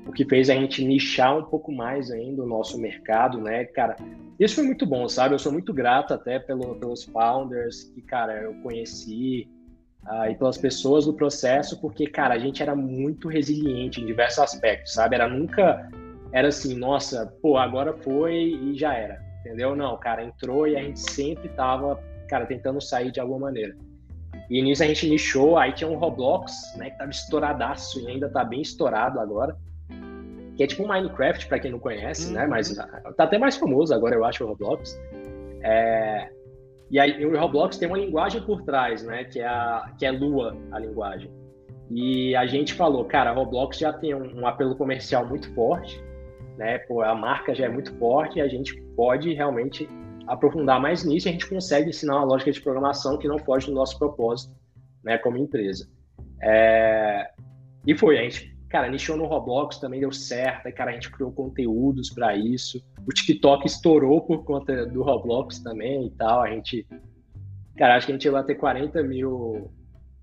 [0.07, 3.97] o que fez a gente nichar um pouco mais ainda o nosso mercado, né, cara?
[4.39, 5.35] Isso foi muito bom, sabe?
[5.35, 9.49] Eu sou muito grato até pelo, pelos founders que, cara, eu conheci
[10.05, 14.39] uh, e pelas pessoas do processo, porque, cara, a gente era muito resiliente em diversos
[14.39, 15.15] aspectos, sabe?
[15.15, 15.89] Era nunca,
[16.33, 19.75] era assim, nossa, pô, agora foi e já era, entendeu?
[19.75, 23.75] Não, cara, entrou e a gente sempre tava cara, tentando sair de alguma maneira.
[24.49, 28.29] E nisso a gente nichou, aí tinha um Roblox, né, que tava estouradaço e ainda
[28.29, 29.57] tá bem estourado agora.
[30.57, 32.49] Que é tipo um Minecraft, para quem não conhece, né, uhum.
[32.49, 32.51] né?
[32.51, 32.75] Mas
[33.17, 34.99] tá até mais famoso agora, eu acho, o Roblox.
[35.63, 36.31] É...
[36.91, 39.25] E aí o Roblox tem uma linguagem por trás, né?
[39.25, 41.31] Que é, a, que é Lua, a linguagem.
[41.91, 46.03] E a gente falou, cara, Roblox já tem um, um apelo comercial muito forte,
[46.57, 46.79] né?
[46.79, 49.89] Pô, a marca já é muito forte e a gente pode realmente
[50.27, 53.73] aprofundar mais nisso, a gente consegue ensinar uma lógica de programação que não foge do
[53.73, 54.55] nosso propósito,
[55.03, 55.89] né, como empresa.
[56.43, 57.31] É...
[57.87, 61.11] E foi, a gente, cara, nichou no Roblox, também deu certo, aí, cara, a gente
[61.11, 62.83] criou conteúdos para isso.
[63.07, 66.43] O TikTok estourou por conta do Roblox também e tal.
[66.43, 66.87] A gente,
[67.77, 69.71] cara, acho que a gente chegou a ter 40 mil.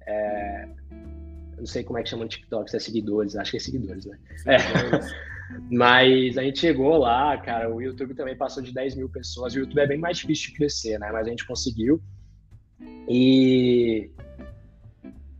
[0.05, 0.67] É...
[1.57, 4.05] Não sei como é que chama no TikTok, se é seguidores, acho que é seguidores,
[4.05, 4.19] né?
[4.47, 4.57] É.
[5.69, 9.53] Mas a gente chegou lá, cara, o YouTube também passou de 10 mil pessoas.
[9.53, 11.09] O YouTube é bem mais difícil de crescer, né?
[11.11, 12.01] Mas a gente conseguiu.
[13.07, 14.09] E,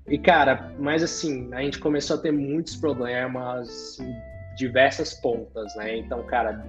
[0.07, 4.15] E, cara, mas assim, a gente começou a ter muitos problemas em
[4.57, 5.97] diversas pontas, né?
[5.97, 6.63] Então, cara,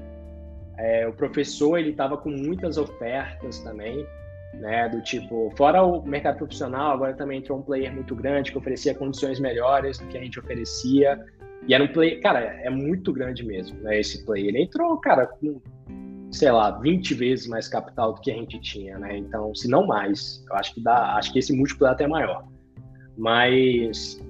[0.78, 4.06] é, o professor, ele tava com muitas ofertas também,
[4.54, 4.88] né?
[4.88, 8.94] Do tipo, fora o mercado profissional, agora também entrou um player muito grande que oferecia
[8.94, 11.18] condições melhores do que a gente oferecia.
[11.66, 13.98] E era um player, cara, é muito grande mesmo, né?
[13.98, 14.48] Esse player.
[14.48, 15.60] Ele entrou, cara, com,
[16.30, 19.16] sei lá, 20 vezes mais capital do que a gente tinha, né?
[19.16, 22.46] Então, se não mais, eu acho que dá, acho que esse múltiplo é até maior.
[23.16, 24.20] Mas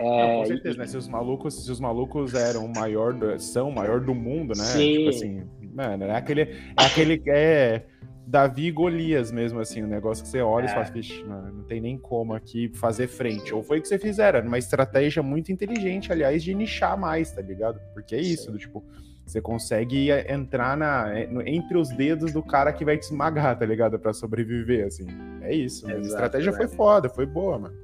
[0.00, 0.86] é, não, com certeza, né?
[0.86, 4.64] Se os malucos, se os malucos eram maior, do, são o maior do mundo, né?
[4.64, 4.96] Sim.
[4.96, 5.42] Tipo assim,
[5.74, 7.84] mano, é aquele, é aquele é
[8.30, 10.70] Davi e Golias mesmo, assim, o um negócio que você olha é.
[10.70, 13.52] e fala, vixe, mano, não tem nem como aqui fazer frente.
[13.52, 17.42] Ou foi o que você fizeram, uma estratégia muito inteligente, aliás, de nichar mais, tá
[17.42, 17.80] ligado?
[17.92, 18.84] Porque é isso, do, tipo,
[19.26, 23.66] você consegue entrar na, é, entre os dedos do cara que vai te esmagar, tá
[23.66, 23.98] ligado?
[23.98, 25.08] Para sobreviver, assim.
[25.42, 25.86] É isso.
[25.86, 26.56] Exato, a estratégia né?
[26.56, 27.74] foi foda, foi boa, mano.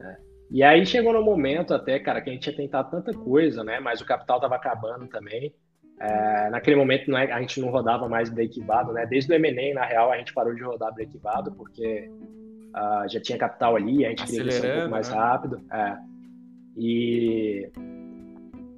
[0.00, 0.16] É.
[0.50, 3.78] E aí chegou no momento até, cara, que a gente tinha tentado tanta coisa, né?
[3.78, 5.54] Mas o capital tava acabando também.
[6.02, 9.06] É, naquele momento não é, a gente não rodava mais breakivado, né?
[9.06, 12.10] Desde o M&A, na real, a gente parou de rodar breakivado, porque
[12.74, 15.16] uh, já tinha capital ali, a gente queria ser um pouco mais né?
[15.16, 15.60] rápido.
[15.72, 15.96] É.
[16.76, 17.70] E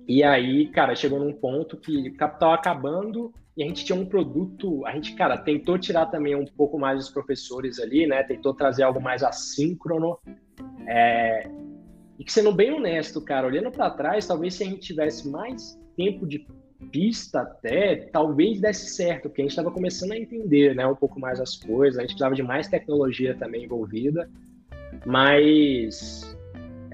[0.06, 4.84] e aí, cara, chegou num ponto que capital acabando e a gente tinha um produto,
[4.84, 8.22] a gente, cara, tentou tirar também um pouco mais os professores ali, né?
[8.22, 10.18] Tentou trazer algo mais assíncrono.
[10.86, 11.48] É...
[12.18, 15.80] E que sendo bem honesto, cara, olhando para trás, talvez se a gente tivesse mais
[15.96, 16.46] tempo de
[16.84, 21.18] pista até, talvez desse certo, porque a gente estava começando a entender, né, um pouco
[21.18, 24.28] mais as coisas, a gente precisava de mais tecnologia também envolvida,
[25.04, 26.34] mas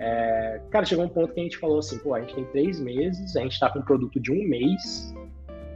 [0.00, 2.80] é, cara, chegou um ponto que a gente falou assim, pô, a gente tem três
[2.80, 5.14] meses, a gente está com um produto de um mês,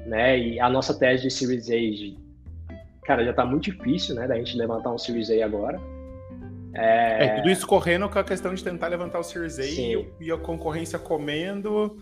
[0.06, 0.38] né?
[0.38, 4.26] E a nossa tese de Series A, cara, já está muito difícil, né?
[4.26, 5.78] Da gente levantar um Series A agora.
[6.72, 7.26] É...
[7.26, 10.32] é, tudo isso correndo com a questão de tentar levantar o Series A e, e,
[10.32, 11.98] a concorrência comendo,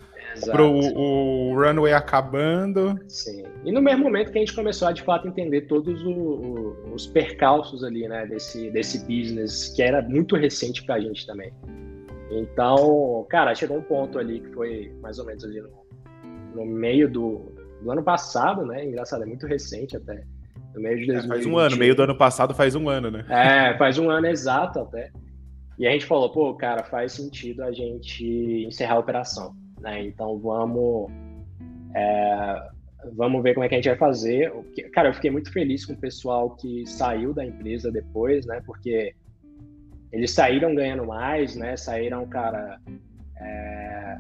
[0.51, 2.99] pro, o, runway acabando.
[3.09, 3.45] Sim.
[3.65, 6.95] E no mesmo momento que a gente começou a de fato entender todos o, o,
[6.95, 11.53] os percalços ali, né, desse, desse business que era muito recente para a gente também.
[12.31, 15.71] Então, cara, chegou um ponto ali que foi mais ou menos ali no,
[16.55, 17.53] no meio do,
[17.83, 18.85] do ano passado, né?
[18.87, 20.25] Engraçado, é muito recente até.
[20.75, 21.25] No meio de 2020.
[21.25, 23.25] É, faz um ano, meio do ano passado faz um ano, né?
[23.29, 25.11] É, faz um ano exato até.
[25.79, 30.05] E a gente falou, pô, cara, faz sentido a gente encerrar a operação, né?
[30.05, 31.11] Então vamos,
[31.95, 32.69] é,
[33.15, 34.53] vamos ver como é que a gente vai fazer.
[34.93, 38.63] Cara, eu fiquei muito feliz com o pessoal que saiu da empresa depois, né?
[38.65, 39.15] Porque
[40.11, 41.77] eles saíram ganhando mais, né?
[41.77, 42.79] Saíram, cara,
[43.37, 44.19] é,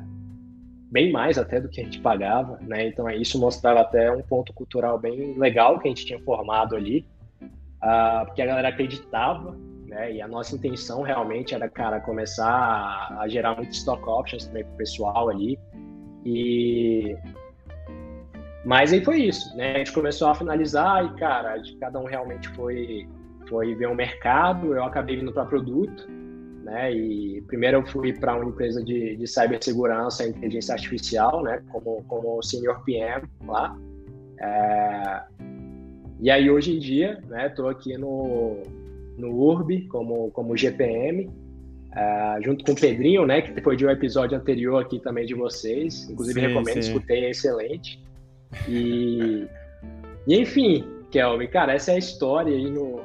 [0.92, 2.86] bem mais até do que a gente pagava, né?
[2.86, 7.06] Então isso mostrava até um ponto cultural bem legal que a gente tinha formado ali,
[7.42, 9.56] uh, porque a galera acreditava,
[9.92, 10.14] né?
[10.14, 14.64] E a nossa intenção realmente era, cara, começar a, a gerar muito stock options também
[14.64, 15.58] pro pessoal ali.
[16.24, 17.14] E
[18.64, 19.74] mas aí foi isso, né?
[19.74, 23.06] A gente começou a finalizar e, cara, cada um realmente foi
[23.48, 26.08] foi ver o mercado, eu acabei vindo para produto,
[26.62, 26.90] né?
[26.92, 31.62] E primeiro eu fui para uma empresa de, de cibersegurança e inteligência artificial, né?
[31.70, 33.76] Como, como senior PM lá.
[34.40, 35.22] É...
[36.20, 37.48] E aí hoje em dia, né?
[37.48, 38.62] Estou aqui no,
[39.16, 41.30] no URB como, como GPM,
[41.94, 43.42] é, junto com o Pedrinho, né?
[43.42, 46.08] Que foi de um episódio anterior aqui também de vocês.
[46.08, 46.90] Inclusive sim, recomendo, sim.
[46.90, 48.02] escutei, é excelente.
[48.68, 49.46] E,
[50.26, 53.02] e enfim, Kelvin, cara, essa é a história aí no,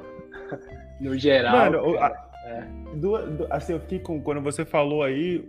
[1.01, 1.71] no geral.
[1.71, 2.63] Mano, a, é.
[2.95, 4.21] do, do, assim, eu fiquei com.
[4.21, 5.43] Quando você falou aí,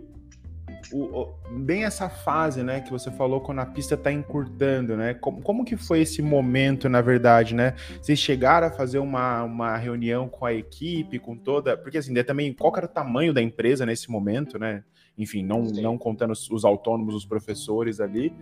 [0.91, 5.13] o, o, bem essa fase, né, que você falou quando a pista tá encurtando, né?
[5.13, 7.75] Como, como que foi esse momento, na verdade, né?
[8.01, 11.77] Vocês chegaram a fazer uma, uma reunião com a equipe, com toda.
[11.77, 14.83] Porque assim, também, qual era o tamanho da empresa nesse momento, né?
[15.17, 18.33] Enfim, não, não contando os, os autônomos, os professores ali,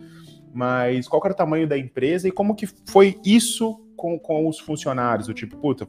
[0.53, 4.59] mas qual era o tamanho da empresa e como que foi isso com, com os
[4.59, 5.27] funcionários?
[5.27, 5.87] O tipo, puta,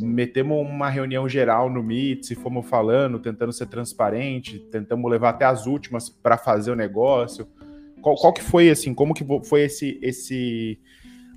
[0.00, 5.44] metemos uma reunião geral no Meet, se fomos falando, tentando ser transparente, tentamos levar até
[5.44, 7.46] as últimas para fazer o negócio.
[8.00, 8.94] Qual, qual, que foi assim?
[8.94, 10.78] Como que foi esse esse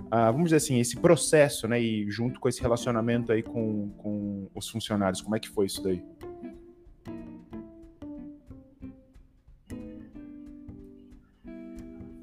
[0.05, 1.81] uh, vamos dizer assim esse processo, né?
[1.81, 5.83] E junto com esse relacionamento aí com, com os funcionários, como é que foi isso
[5.83, 6.03] daí?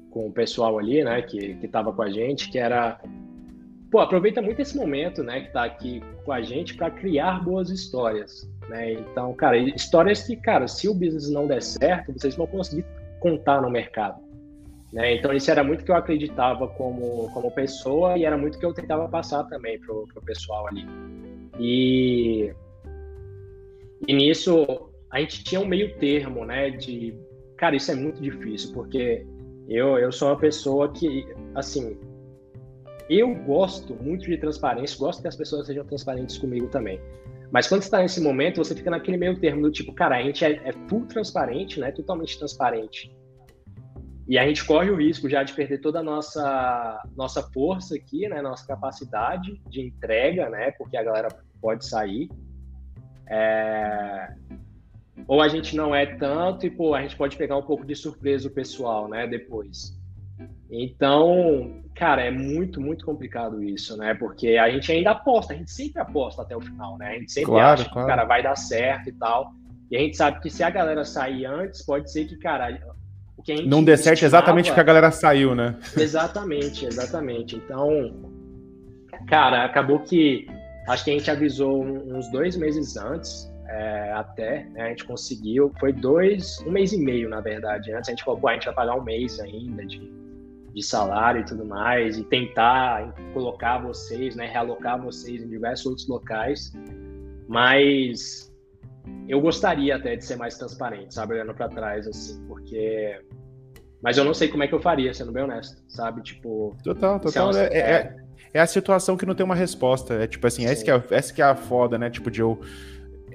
[0.09, 1.21] Com o pessoal ali, né?
[1.21, 2.99] Que que estava com a gente, que era
[3.91, 7.69] pô, aproveita muito esse momento, né, que tá aqui com a gente para criar boas
[7.69, 8.93] histórias, né?
[8.93, 12.85] Então, cara, histórias que, cara, se o business não der certo, vocês vão conseguir
[13.19, 14.21] contar no mercado,
[14.91, 15.15] né?
[15.15, 18.73] Então, isso era muito que eu acreditava como como pessoa e era muito que eu
[18.73, 20.85] tentava passar também pro, pro pessoal ali.
[21.59, 22.53] E
[24.07, 24.65] e nisso
[25.11, 26.69] a gente tinha um meio termo, né?
[26.69, 27.13] De,
[27.57, 29.25] cara, isso é muito difícil, porque
[29.67, 31.25] eu, eu sou uma pessoa que,
[31.55, 31.97] assim,
[33.09, 36.99] eu gosto muito de transparência, gosto que as pessoas sejam transparentes comigo também.
[37.51, 40.43] Mas quando está nesse momento, você fica naquele meio termo do tipo, cara, a gente
[40.43, 41.91] é, é full transparente, né?
[41.91, 43.15] Totalmente transparente.
[44.27, 48.27] E a gente corre o risco já de perder toda a nossa, nossa força aqui,
[48.27, 48.41] né?
[48.41, 50.71] Nossa capacidade de entrega, né?
[50.71, 51.27] Porque a galera
[51.61, 52.29] pode sair.
[53.29, 54.33] É...
[55.27, 57.95] Ou a gente não é tanto e, pô, a gente pode pegar um pouco de
[57.95, 59.27] surpresa o pessoal, né?
[59.27, 59.95] Depois.
[60.69, 64.13] Então, cara, é muito, muito complicado isso, né?
[64.13, 67.07] Porque a gente ainda aposta, a gente sempre aposta até o final, né?
[67.07, 68.07] A gente sempre claro, acha claro.
[68.07, 69.53] que, cara, vai dar certo e tal.
[69.89, 72.77] E a gente sabe que se a galera sair antes, pode ser que, cara,
[73.37, 75.75] o que a gente não dê certo exatamente porque a galera saiu, né?
[75.97, 77.55] Exatamente, exatamente.
[77.55, 77.89] Então,
[79.27, 80.47] cara, acabou que
[80.89, 84.83] acho que a gente avisou uns dois meses antes, é, até, né?
[84.83, 87.93] A gente conseguiu, foi dois, um mês e meio, na verdade.
[87.93, 90.24] Antes a gente falou, pô, a gente vai pagar um mês ainda de
[90.75, 96.07] de salário e tudo mais, e tentar colocar vocês, né, realocar vocês em diversos outros
[96.07, 96.73] locais,
[97.47, 98.53] mas
[99.29, 103.21] eu gostaria até de ser mais transparente, sabe, olhando para trás, assim, porque.
[104.01, 106.21] Mas eu não sei como é que eu faria, sendo bem honesto, sabe?
[106.21, 106.75] Tipo.
[106.83, 107.55] Total, total.
[107.55, 108.15] É, é, é,
[108.53, 110.13] é, a situação que não tem uma resposta.
[110.15, 112.09] É tipo assim, essa que é, essa que é a foda, né?
[112.09, 112.59] Tipo, de eu.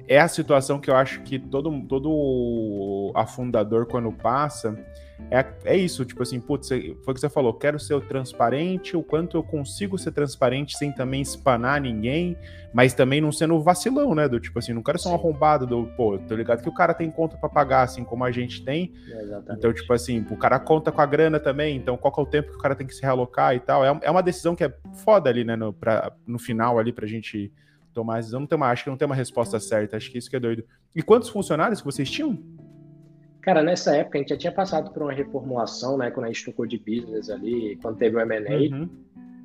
[0.07, 4.77] É a situação que eu acho que todo, todo afundador, quando passa,
[5.31, 9.03] é, é isso, tipo assim, putz, foi o que você falou, quero ser transparente, o
[9.03, 12.37] quanto eu consigo ser transparente sem também espanar ninguém,
[12.73, 14.29] mas também não sendo vacilão, né?
[14.29, 16.95] Do tipo assim, não quero ser um arrombado do, pô, tô ligado que o cara
[16.95, 18.93] tem conta para pagar, assim como a gente tem.
[19.07, 19.59] Exatamente.
[19.59, 22.27] Então, tipo assim, o cara conta com a grana também, então qual que é o
[22.27, 23.85] tempo que o cara tem que se realocar e tal.
[23.85, 27.07] É, é uma decisão que é foda ali, né, no, pra, no final ali pra
[27.07, 27.53] gente
[27.93, 28.41] tomar a decisão.
[28.41, 30.41] Não tem uma, acho que não tem uma resposta certa, acho que isso que é
[30.41, 30.65] doido.
[30.95, 32.39] E quantos funcionários que vocês tinham?
[33.43, 36.11] Cara, nessa época a gente já tinha passado por uma reformulação, né?
[36.11, 38.77] Quando a gente tocou de business ali, quando teve o M&A.
[38.77, 38.89] Uhum.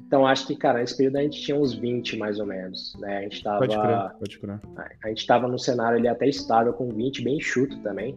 [0.05, 3.19] Então acho que, cara, nesse período a gente tinha uns 20 mais ou menos, né?
[3.19, 3.59] A gente tava...
[3.59, 4.59] Pode crer, pode crer.
[5.03, 8.13] A gente tava num cenário ali até estável com 20, bem chuto também.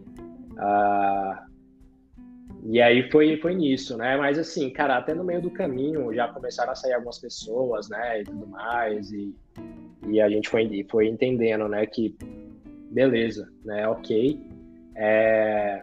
[0.51, 1.49] Uh,
[2.65, 4.17] e aí foi, foi nisso, né?
[4.17, 8.21] Mas assim, cara, até no meio do caminho já começaram a sair algumas pessoas, né?
[8.21, 9.11] E tudo mais.
[9.11, 9.33] E,
[10.07, 11.85] e a gente foi, foi entendendo, né?
[11.85, 12.15] Que
[12.91, 13.87] beleza, né?
[13.87, 14.39] Ok.
[14.95, 15.81] É...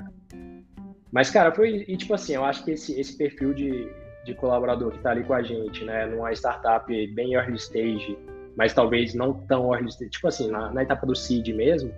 [1.13, 1.85] Mas, cara, foi.
[1.89, 3.89] E, tipo assim, eu acho que esse, esse perfil de,
[4.25, 8.19] de colaborador que está ali com a gente, né, numa startup bem early stage,
[8.57, 11.93] mas talvez não tão early stage, tipo assim, na, na etapa do seed mesmo,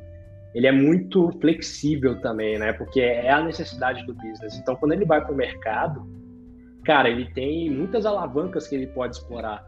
[0.54, 2.72] ele é muito flexível também, né?
[2.72, 4.56] Porque é a necessidade do business.
[4.56, 6.06] Então, quando ele vai para o mercado,
[6.84, 9.64] cara, ele tem muitas alavancas que ele pode explorar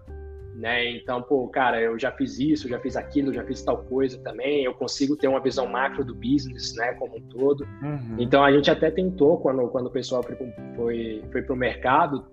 [0.60, 0.90] né?
[0.90, 4.62] Então, pô, cara, eu já fiz isso, já fiz aquilo, já fiz tal coisa também,
[4.62, 7.64] eu consigo ter uma visão macro do business, né, como um todo.
[7.82, 8.16] Uhum.
[8.18, 10.36] Então, a gente até tentou, quando, quando o pessoal foi,
[10.76, 12.26] foi, foi pro mercado,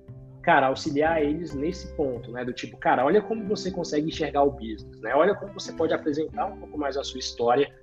[0.44, 4.52] cara, auxiliar eles nesse ponto, né, do tipo, cara, olha como você consegue enxergar o
[4.52, 5.16] business, né?
[5.16, 7.74] Olha como você pode apresentar um pouco mais a sua história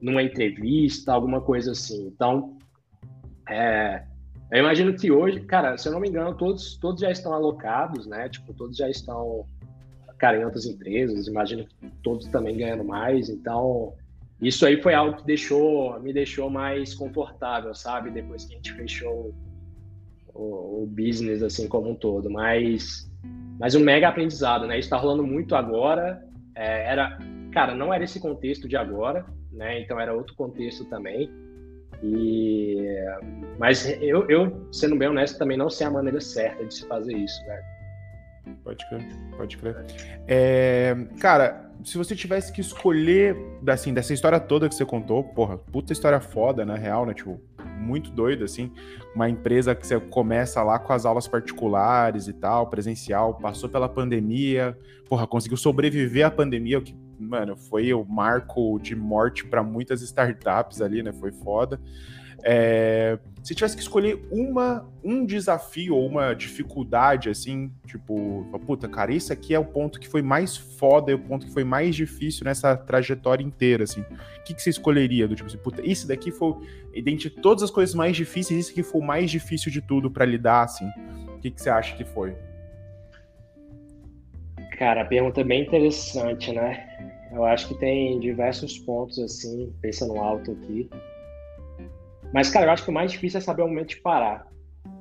[0.00, 2.08] numa entrevista, alguma coisa assim.
[2.08, 2.56] Então,
[3.48, 4.02] é,
[4.50, 8.04] eu imagino que hoje, cara, se eu não me engano, todos, todos já estão alocados,
[8.06, 8.28] né?
[8.28, 9.46] Tipo, todos já estão
[10.22, 13.92] cara, em outras empresas, imagino que todos também ganhando mais, então
[14.40, 18.08] isso aí foi algo que deixou, me deixou mais confortável, sabe?
[18.08, 19.34] Depois que a gente fechou
[20.32, 23.10] o, o business assim como um todo, mas
[23.58, 24.78] mas um mega aprendizado, né?
[24.78, 27.18] Está rolando muito agora, é, era,
[27.50, 29.80] cara, não era esse contexto de agora, né?
[29.80, 31.28] Então era outro contexto também.
[32.00, 32.76] E
[33.58, 37.16] mas eu, eu sendo bem honesto também não sei a maneira certa de se fazer
[37.16, 37.81] isso, né?
[38.64, 39.76] Pode crer, pode crer.
[40.26, 43.36] É, cara, se você tivesse que escolher,
[43.66, 47.14] assim, dessa história toda que você contou, porra, puta história foda, na real, né?
[47.14, 47.40] Tipo,
[47.78, 48.72] muito doido, assim.
[49.14, 53.88] Uma empresa que você começa lá com as aulas particulares e tal, presencial, passou pela
[53.88, 54.76] pandemia,
[55.08, 60.02] porra, conseguiu sobreviver à pandemia, o que, mano, foi o marco de morte para muitas
[60.02, 61.12] startups ali, né?
[61.12, 61.80] Foi foda.
[62.44, 69.12] É, se tivesse que escolher uma, um desafio ou uma dificuldade, assim, tipo, puta, cara,
[69.12, 71.94] esse aqui é o ponto que foi mais foda, é o ponto que foi mais
[71.94, 74.00] difícil nessa trajetória inteira, assim.
[74.00, 75.26] O que, que você escolheria?
[75.26, 76.54] Do tipo assim, puta, esse daqui foi,
[77.02, 80.24] dentre todas as coisas mais difíceis, esse aqui foi o mais difícil de tudo para
[80.24, 80.86] lidar, assim.
[81.34, 82.36] O que, que você acha que foi?
[84.78, 86.88] Cara, a pergunta é bem interessante, né?
[87.32, 90.88] Eu acho que tem diversos pontos, assim, pensando alto aqui.
[92.32, 94.46] Mas, cara, eu acho que o mais difícil é saber o momento de parar,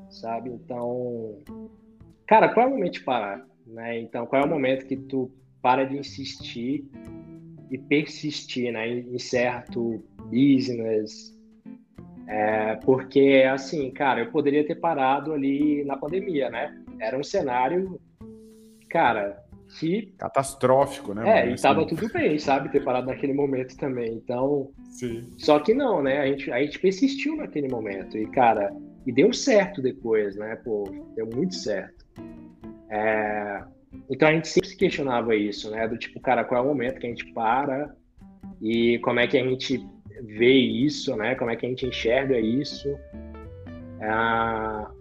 [0.10, 0.50] sabe?
[0.50, 1.38] Então,
[2.28, 3.46] cara, qual é o momento de parar?
[3.66, 4.00] Né?
[4.02, 6.90] Então, qual é o momento que tu para de insistir
[7.70, 11.38] e persistir né, em certo business.
[12.28, 16.78] É, porque, assim, cara, eu poderia ter parado ali na pandemia, né?
[17.00, 18.00] Era um cenário,
[18.90, 19.41] cara,
[19.80, 20.13] que.
[20.17, 21.47] Catastrófico, né?
[21.47, 21.95] É, e tava assim.
[21.95, 22.69] tudo bem, sabe?
[22.69, 24.13] Ter parado naquele momento também.
[24.13, 24.69] Então.
[24.89, 25.22] Sim.
[25.38, 26.19] Só que não, né?
[26.19, 28.17] A gente, a gente persistiu naquele momento.
[28.17, 28.72] E, cara,
[29.05, 30.55] e deu certo depois, né?
[30.63, 30.84] Pô,
[31.15, 32.05] deu muito certo.
[32.89, 33.63] É...
[34.09, 35.88] Então a gente sempre se questionava isso, né?
[35.88, 37.93] Do tipo, cara, qual é o momento que a gente para
[38.61, 39.86] e como é que a gente
[40.24, 41.36] vê isso, né?
[41.36, 42.89] Como é que a gente enxerga isso.
[43.99, 45.01] É...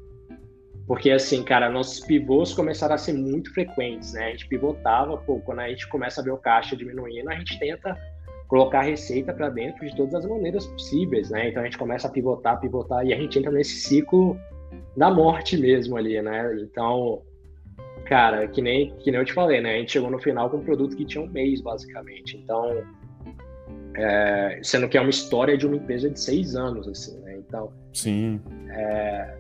[0.86, 4.26] Porque, assim, cara, nossos pivôs começaram a ser muito frequentes, né?
[4.26, 7.58] A gente pivotava, pô, quando a gente começa a ver o caixa diminuindo, a gente
[7.58, 7.96] tenta
[8.48, 11.48] colocar receita para dentro de todas as maneiras possíveis, né?
[11.48, 14.36] Então a gente começa a pivotar, pivotar e a gente entra nesse ciclo
[14.96, 16.56] da morte mesmo ali, né?
[16.60, 17.22] Então,
[18.06, 19.76] cara, que nem, que nem eu te falei, né?
[19.76, 22.36] A gente chegou no final com um produto que tinha um mês, basicamente.
[22.36, 22.82] Então,
[23.94, 27.36] é, sendo que é uma história de uma empresa de seis anos, assim, né?
[27.36, 28.40] Então, sim.
[28.70, 29.36] É,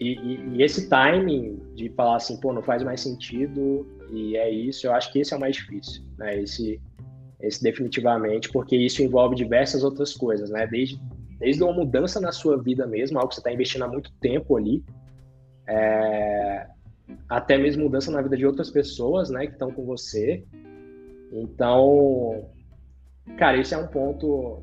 [0.00, 4.86] e, e, esse timing de falar assim, pô, não faz mais sentido e é isso,
[4.86, 6.40] eu acho que esse é o mais difícil, né?
[6.40, 6.80] Esse
[7.38, 10.66] esse definitivamente, porque isso envolve diversas outras coisas, né?
[10.66, 11.00] Desde,
[11.38, 14.56] desde uma mudança na sua vida mesmo, algo que você está investindo há muito tempo
[14.56, 14.84] ali,
[15.66, 16.66] é,
[17.28, 20.44] até mesmo mudança na vida de outras pessoas, né, que estão com você.
[21.32, 22.46] Então,
[23.38, 24.62] cara, esse é um ponto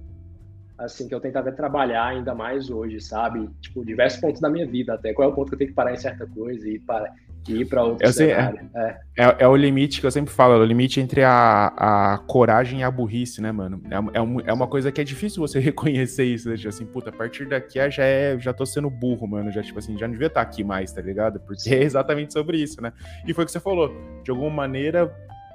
[0.78, 3.50] assim que eu tento até trabalhar ainda mais hoje, sabe?
[3.62, 5.14] Tipo, diversos pontos da minha vida até.
[5.14, 7.12] Qual é o ponto que eu tenho que parar em certa coisa e para
[7.48, 8.98] ir para outro sei, é, é.
[9.18, 12.82] É, é, o limite que eu sempre falo, é o limite entre a, a coragem
[12.82, 13.82] e a burrice, né, mano?
[13.90, 16.58] É, é, é uma coisa que é difícil você reconhecer isso, né?
[16.58, 19.52] Tipo assim, puta, a partir daqui já, é, já tô sendo burro, mano.
[19.52, 21.40] Já, tipo assim, já não devia estar tá aqui mais, tá ligado?
[21.40, 22.92] Porque é exatamente sobre isso, né?
[23.26, 23.96] E foi o que você falou.
[24.24, 25.12] De alguma maneira,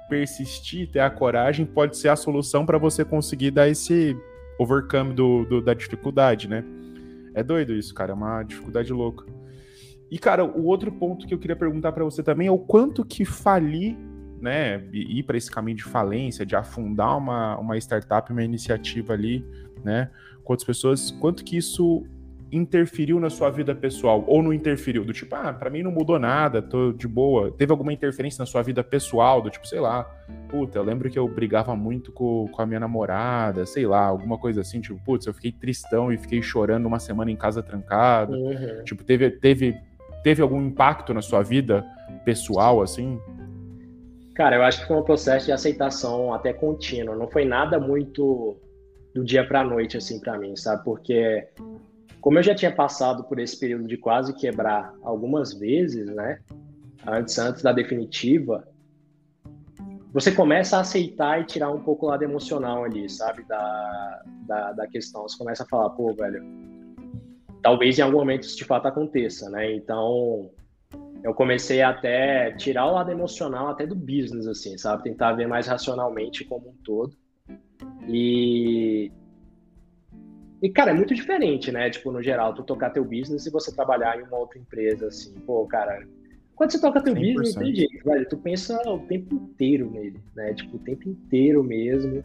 [0.09, 4.17] persistir, ter a coragem pode ser a solução para você conseguir dar esse
[4.57, 6.63] overcome do, do, da dificuldade, né?
[7.33, 8.11] É doido isso, cara.
[8.11, 9.25] É uma dificuldade louca.
[10.09, 13.03] E, cara, o outro ponto que eu queria perguntar para você também é o quanto
[13.03, 13.97] que falir,
[14.39, 19.43] né, ir para esse caminho de falência, de afundar uma, uma startup, uma iniciativa ali,
[19.83, 20.11] né,
[20.45, 22.05] outras pessoas, quanto que isso
[22.55, 25.03] interferiu na sua vida pessoal ou não interferiu?
[25.03, 27.51] Do tipo, ah, pra mim não mudou nada, tô de boa.
[27.51, 29.41] Teve alguma interferência na sua vida pessoal?
[29.41, 30.03] Do tipo, sei lá,
[30.49, 34.37] puta, eu lembro que eu brigava muito com, com a minha namorada, sei lá, alguma
[34.37, 38.33] coisa assim, tipo, putz, eu fiquei tristão e fiquei chorando uma semana em casa trancado.
[38.33, 38.83] Uhum.
[38.83, 39.75] Tipo, teve, teve
[40.23, 41.85] teve algum impacto na sua vida
[42.23, 43.19] pessoal, assim?
[44.33, 47.15] Cara, eu acho que foi um processo de aceitação até contínuo.
[47.15, 48.57] Não foi nada muito
[49.13, 50.83] do dia para noite, assim, para mim, sabe?
[50.83, 51.47] Porque,
[52.23, 56.39] como eu já tinha passado por esse período de quase quebrar algumas vezes, né?
[57.05, 58.65] Antes, antes da definitiva,
[60.13, 63.43] você começa a aceitar e tirar um pouco o lado emocional ali, sabe?
[63.43, 65.23] Da, da, da questão.
[65.23, 66.41] Você começa a falar, pô, velho,
[67.61, 69.75] talvez em algum momento isso de fato aconteça, né?
[69.75, 70.49] Então,
[71.25, 75.03] eu comecei até tirar o lado emocional até do business, assim, sabe?
[75.03, 77.17] Tentar ver mais racionalmente como um todo.
[78.07, 79.11] E
[80.63, 81.89] e, cara, é muito diferente, né?
[81.89, 85.33] Tipo, no geral, tu tocar teu business e você trabalhar em uma outra empresa, assim.
[85.45, 86.07] Pô, cara,
[86.55, 87.19] quando você toca teu 100%.
[87.19, 88.29] business, não tem jeito, velho.
[88.29, 90.53] Tu pensa o tempo inteiro nele, né?
[90.53, 92.23] Tipo, o tempo inteiro mesmo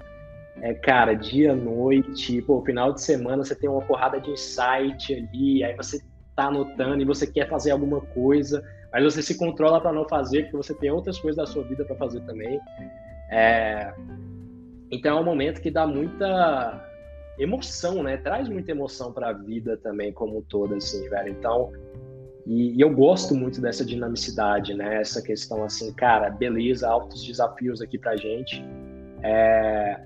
[0.61, 5.63] é, cara, dia, noite, pô, final de semana você tem uma porrada de insight ali,
[5.63, 6.03] aí você
[6.35, 8.63] tá anotando e você quer fazer alguma coisa,
[8.93, 11.85] mas você se controla para não fazer, porque você tem outras coisas da sua vida
[11.85, 12.59] para fazer também.
[13.31, 13.93] É...
[14.91, 16.88] Então é um momento que dá muita
[17.39, 18.17] emoção, né?
[18.17, 21.29] Traz muita emoção para a vida também, como um assim, velho.
[21.31, 21.73] Então,
[22.47, 25.01] e, e, eu gosto muito dessa dinamicidade, né?
[25.01, 28.65] Essa questão assim, cara, beleza, altos desafios aqui pra gente.
[29.23, 30.01] É,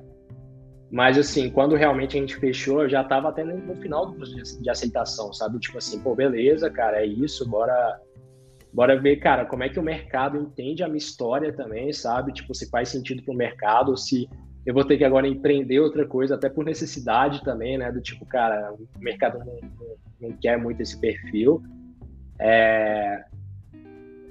[0.93, 4.63] mas, assim, quando realmente a gente fechou, eu já estava até no final do processo
[4.63, 5.59] de aceitação, sabe?
[5.59, 7.99] Tipo assim, pô, beleza, cara, é isso, bora,
[8.71, 12.35] bora ver, cara, como é que o mercado entende a minha história também, sabe?
[12.35, 14.29] Tipo, se faz sentido para o mercado, se
[14.65, 17.91] eu vou ter que agora empreender outra coisa, até por necessidade também, né?
[17.91, 21.63] Do tipo, cara, o mercado não, não, não quer muito esse perfil.
[22.39, 23.25] É...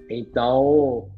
[0.09, 1.09] Então,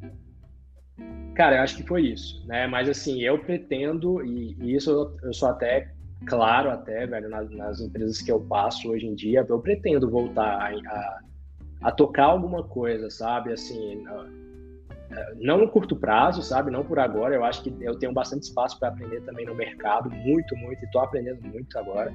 [1.36, 2.68] Cara, eu acho que foi isso, né?
[2.68, 5.91] Mas assim, eu pretendo, e, e isso eu, eu, sou até
[6.28, 10.61] claro, até, velho, nas, nas, empresas que eu passo hoje em dia, eu pretendo voltar
[10.61, 11.20] a, a,
[11.82, 13.51] a tocar alguma coisa, sabe?
[13.51, 14.03] Assim,
[15.36, 16.72] no curto prazo, sabe?
[16.72, 17.36] Não por agora.
[17.36, 20.91] Eu acho que eu tenho bastante espaço para aprender também no mercado, muito, muito, e
[20.91, 22.14] tô aprendendo muito agora.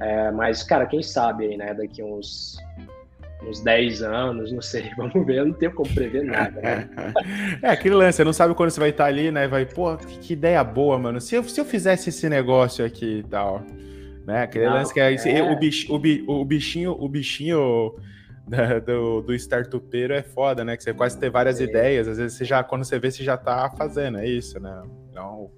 [0.00, 1.74] É, mas, cara, quem sabe aí, né?
[1.74, 2.56] Daqui uns
[3.46, 6.88] uns 10 anos, não sei, vamos ver, eu não tenho como prever nada, né?
[7.62, 9.48] é, aquele lance, você não sabe quando você vai estar ali, né?
[9.48, 11.20] Vai, pô, que, ideia boa, mano.
[11.20, 13.62] Se eu, se eu fizesse esse negócio aqui e tal.
[14.26, 14.44] Né?
[14.44, 15.42] Aquele não, lance que é, é.
[15.42, 17.94] O, bichinho, o, bichinho, o bichinho
[18.52, 20.76] da, do, do startupeiro é foda, né?
[20.76, 21.64] Que você quase ter várias é.
[21.64, 24.82] ideias, às vezes você já, quando você vê, você já tá fazendo, é isso, né?
[25.10, 25.50] Então,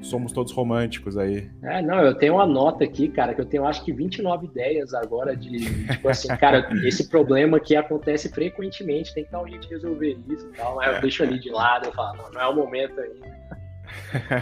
[0.00, 1.50] somos todos românticos aí.
[1.62, 4.94] É, não, eu tenho uma nota aqui, cara, que eu tenho acho que 29 ideias
[4.94, 9.66] agora de, tipo assim, cara, esse problema que acontece frequentemente, tem que dar um jeito
[9.66, 10.80] de resolver isso e tal.
[10.80, 13.57] Aí eu deixo ali de lado, eu falo, não, não é o momento ainda.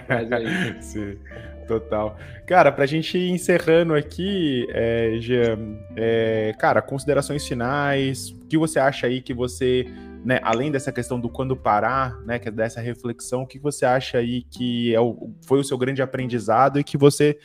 [0.08, 0.46] Mas aí.
[0.82, 1.18] Sim.
[1.66, 2.16] Total.
[2.46, 5.58] Cara, pra gente ir encerrando aqui, é, Jean,
[5.96, 9.84] é, cara, considerações finais, o que você acha aí que você,
[10.24, 13.84] né, além dessa questão do quando parar, né, que é dessa reflexão, o que você
[13.84, 17.38] acha aí que é o, foi o seu grande aprendizado e que você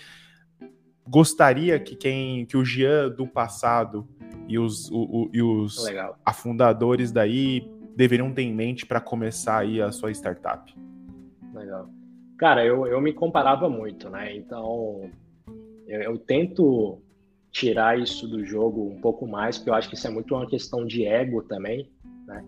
[1.07, 4.07] gostaria que quem, que o Jean do passado
[4.47, 5.83] e os, o, o, e os
[6.23, 10.73] afundadores daí deveriam ter em mente para começar aí a sua startup?
[11.61, 11.89] Legal.
[12.37, 14.35] Cara, eu, eu me comparava muito, né?
[14.35, 15.09] Então,
[15.87, 16.99] eu, eu, tento
[17.51, 20.47] tirar isso do jogo um pouco mais, porque eu acho que isso é muito uma
[20.47, 21.87] questão de ego também,
[22.25, 22.43] né?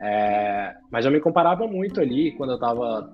[0.00, 3.12] É, mas eu me comparava muito ali quando eu estava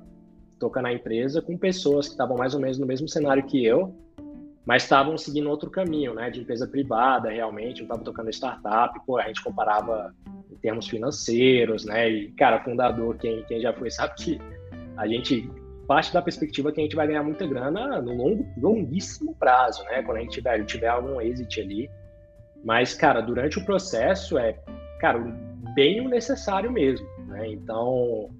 [0.59, 3.95] tocando a empresa com pessoas que estavam mais ou menos no mesmo cenário que eu,
[4.67, 6.29] mas estavam seguindo outro caminho, né?
[6.29, 10.15] De empresa privada, realmente, não estava tocando startup, pô, a gente comparava
[10.51, 12.11] em termos financeiros, né?
[12.11, 14.39] E, cara, fundador, quem, quem já foi, sabe que
[15.01, 15.51] a gente
[15.87, 20.03] parte da perspectiva que a gente vai ganhar muita grana no longo, longuíssimo prazo, né?
[20.03, 21.91] Quando a gente tiver, tiver algum exit ali.
[22.63, 24.53] Mas, cara, durante o processo é,
[25.01, 25.19] cara,
[25.75, 27.49] bem o necessário mesmo, né?
[27.49, 28.31] Então,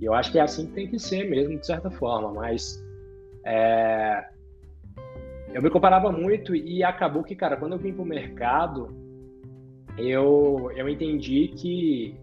[0.00, 2.30] eu acho que é assim que tem que ser mesmo, de certa forma.
[2.30, 2.80] Mas
[3.44, 4.24] é,
[5.54, 8.94] eu me comparava muito e acabou que, cara, quando eu vim pro mercado,
[9.96, 12.14] eu, eu entendi que,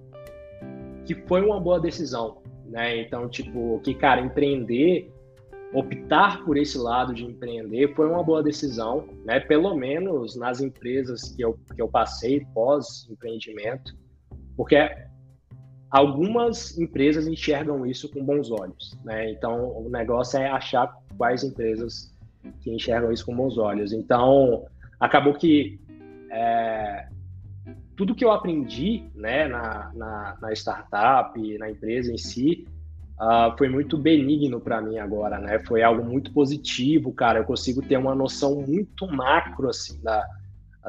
[1.06, 2.38] que foi uma boa decisão,
[2.70, 3.02] né?
[3.02, 5.12] Então, tipo, que, cara, empreender,
[5.74, 9.40] optar por esse lado de empreender foi uma boa decisão, né?
[9.40, 13.98] Pelo menos nas empresas que eu, que eu passei pós-empreendimento,
[14.56, 14.78] porque
[15.90, 19.32] algumas empresas enxergam isso com bons olhos, né?
[19.32, 22.14] Então, o negócio é achar quais empresas
[22.62, 23.92] que enxergam isso com bons olhos.
[23.92, 24.66] Então,
[25.00, 25.80] acabou que
[26.32, 27.08] é,
[28.00, 32.66] tudo que eu aprendi né, na, na, na startup, na empresa em si,
[33.20, 35.60] uh, foi muito benigno para mim agora, né?
[35.68, 37.40] Foi algo muito positivo, cara.
[37.40, 40.26] Eu consigo ter uma noção muito macro assim da,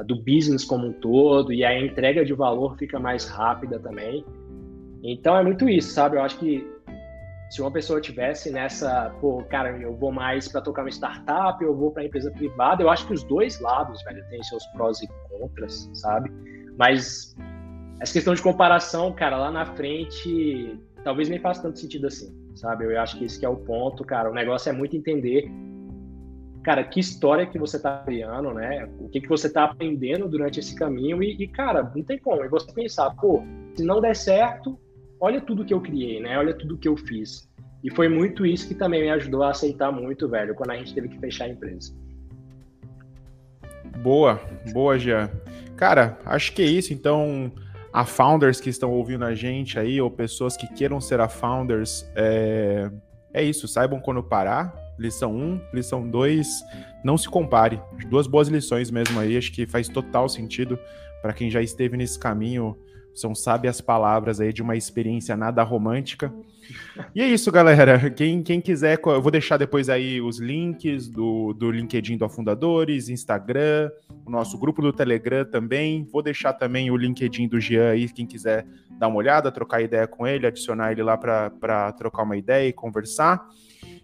[0.05, 4.23] do business como um todo e a entrega de valor fica mais rápida também.
[5.03, 6.15] Então é muito isso, sabe?
[6.15, 6.65] Eu acho que
[7.49, 11.75] se uma pessoa tivesse nessa, pô, cara, eu vou mais para tocar uma startup, eu
[11.75, 15.09] vou para empresa privada, eu acho que os dois lados, velho, tem seus prós e
[15.27, 16.31] contras, sabe?
[16.77, 17.35] Mas
[17.99, 22.85] essa questão de comparação, cara, lá na frente, talvez nem faça tanto sentido assim, sabe?
[22.85, 24.29] Eu acho que esse que é o ponto, cara.
[24.29, 25.51] O negócio é muito entender,
[26.63, 28.89] cara, que história que você tá criando, né?
[28.99, 32.43] O que, que você tá aprendendo durante esse caminho e, e, cara, não tem como.
[32.43, 33.43] E você pensar, pô,
[33.75, 34.79] se não der certo,
[35.19, 36.37] olha tudo que eu criei, né?
[36.37, 37.49] Olha tudo que eu fiz.
[37.83, 40.93] E foi muito isso que também me ajudou a aceitar muito, velho, quando a gente
[40.93, 41.93] teve que fechar a empresa.
[44.03, 44.39] Boa,
[44.71, 45.29] boa, Jean.
[45.81, 46.93] Cara, acho que é isso.
[46.93, 47.51] Então,
[47.91, 52.07] a founders que estão ouvindo a gente aí, ou pessoas que queiram ser a founders,
[52.15, 52.87] é,
[53.33, 53.67] é isso.
[53.67, 54.75] Saibam quando parar.
[54.99, 56.47] Lição 1, lição 2,
[57.03, 57.81] não se compare.
[58.07, 60.77] Duas boas lições mesmo aí, acho que faz total sentido
[61.19, 62.77] para quem já esteve nesse caminho
[63.13, 66.33] são sábias palavras aí de uma experiência nada romântica.
[67.13, 68.09] E é isso, galera.
[68.09, 73.09] Quem, quem quiser, eu vou deixar depois aí os links do, do LinkedIn do Afundadores,
[73.09, 73.91] Instagram,
[74.25, 76.07] o nosso grupo do Telegram também.
[76.11, 78.65] Vou deixar também o LinkedIn do Jean aí, quem quiser
[78.97, 82.73] dar uma olhada, trocar ideia com ele, adicionar ele lá para trocar uma ideia e
[82.73, 83.47] conversar.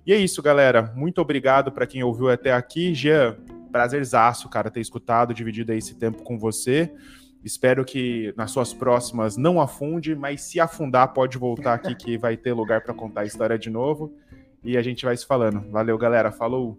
[0.05, 0.91] E é isso, galera.
[0.95, 2.93] Muito obrigado para quem ouviu até aqui.
[2.93, 3.35] Jean,
[3.71, 6.91] prazerzaço, cara, ter escutado, dividido aí esse tempo com você.
[7.47, 12.35] Espero que nas suas próximas não afunde, mas se afundar, pode voltar aqui que vai
[12.35, 14.13] ter lugar para contar a história de novo.
[14.61, 15.71] E a gente vai se falando.
[15.71, 16.29] Valeu, galera.
[16.29, 16.77] Falou!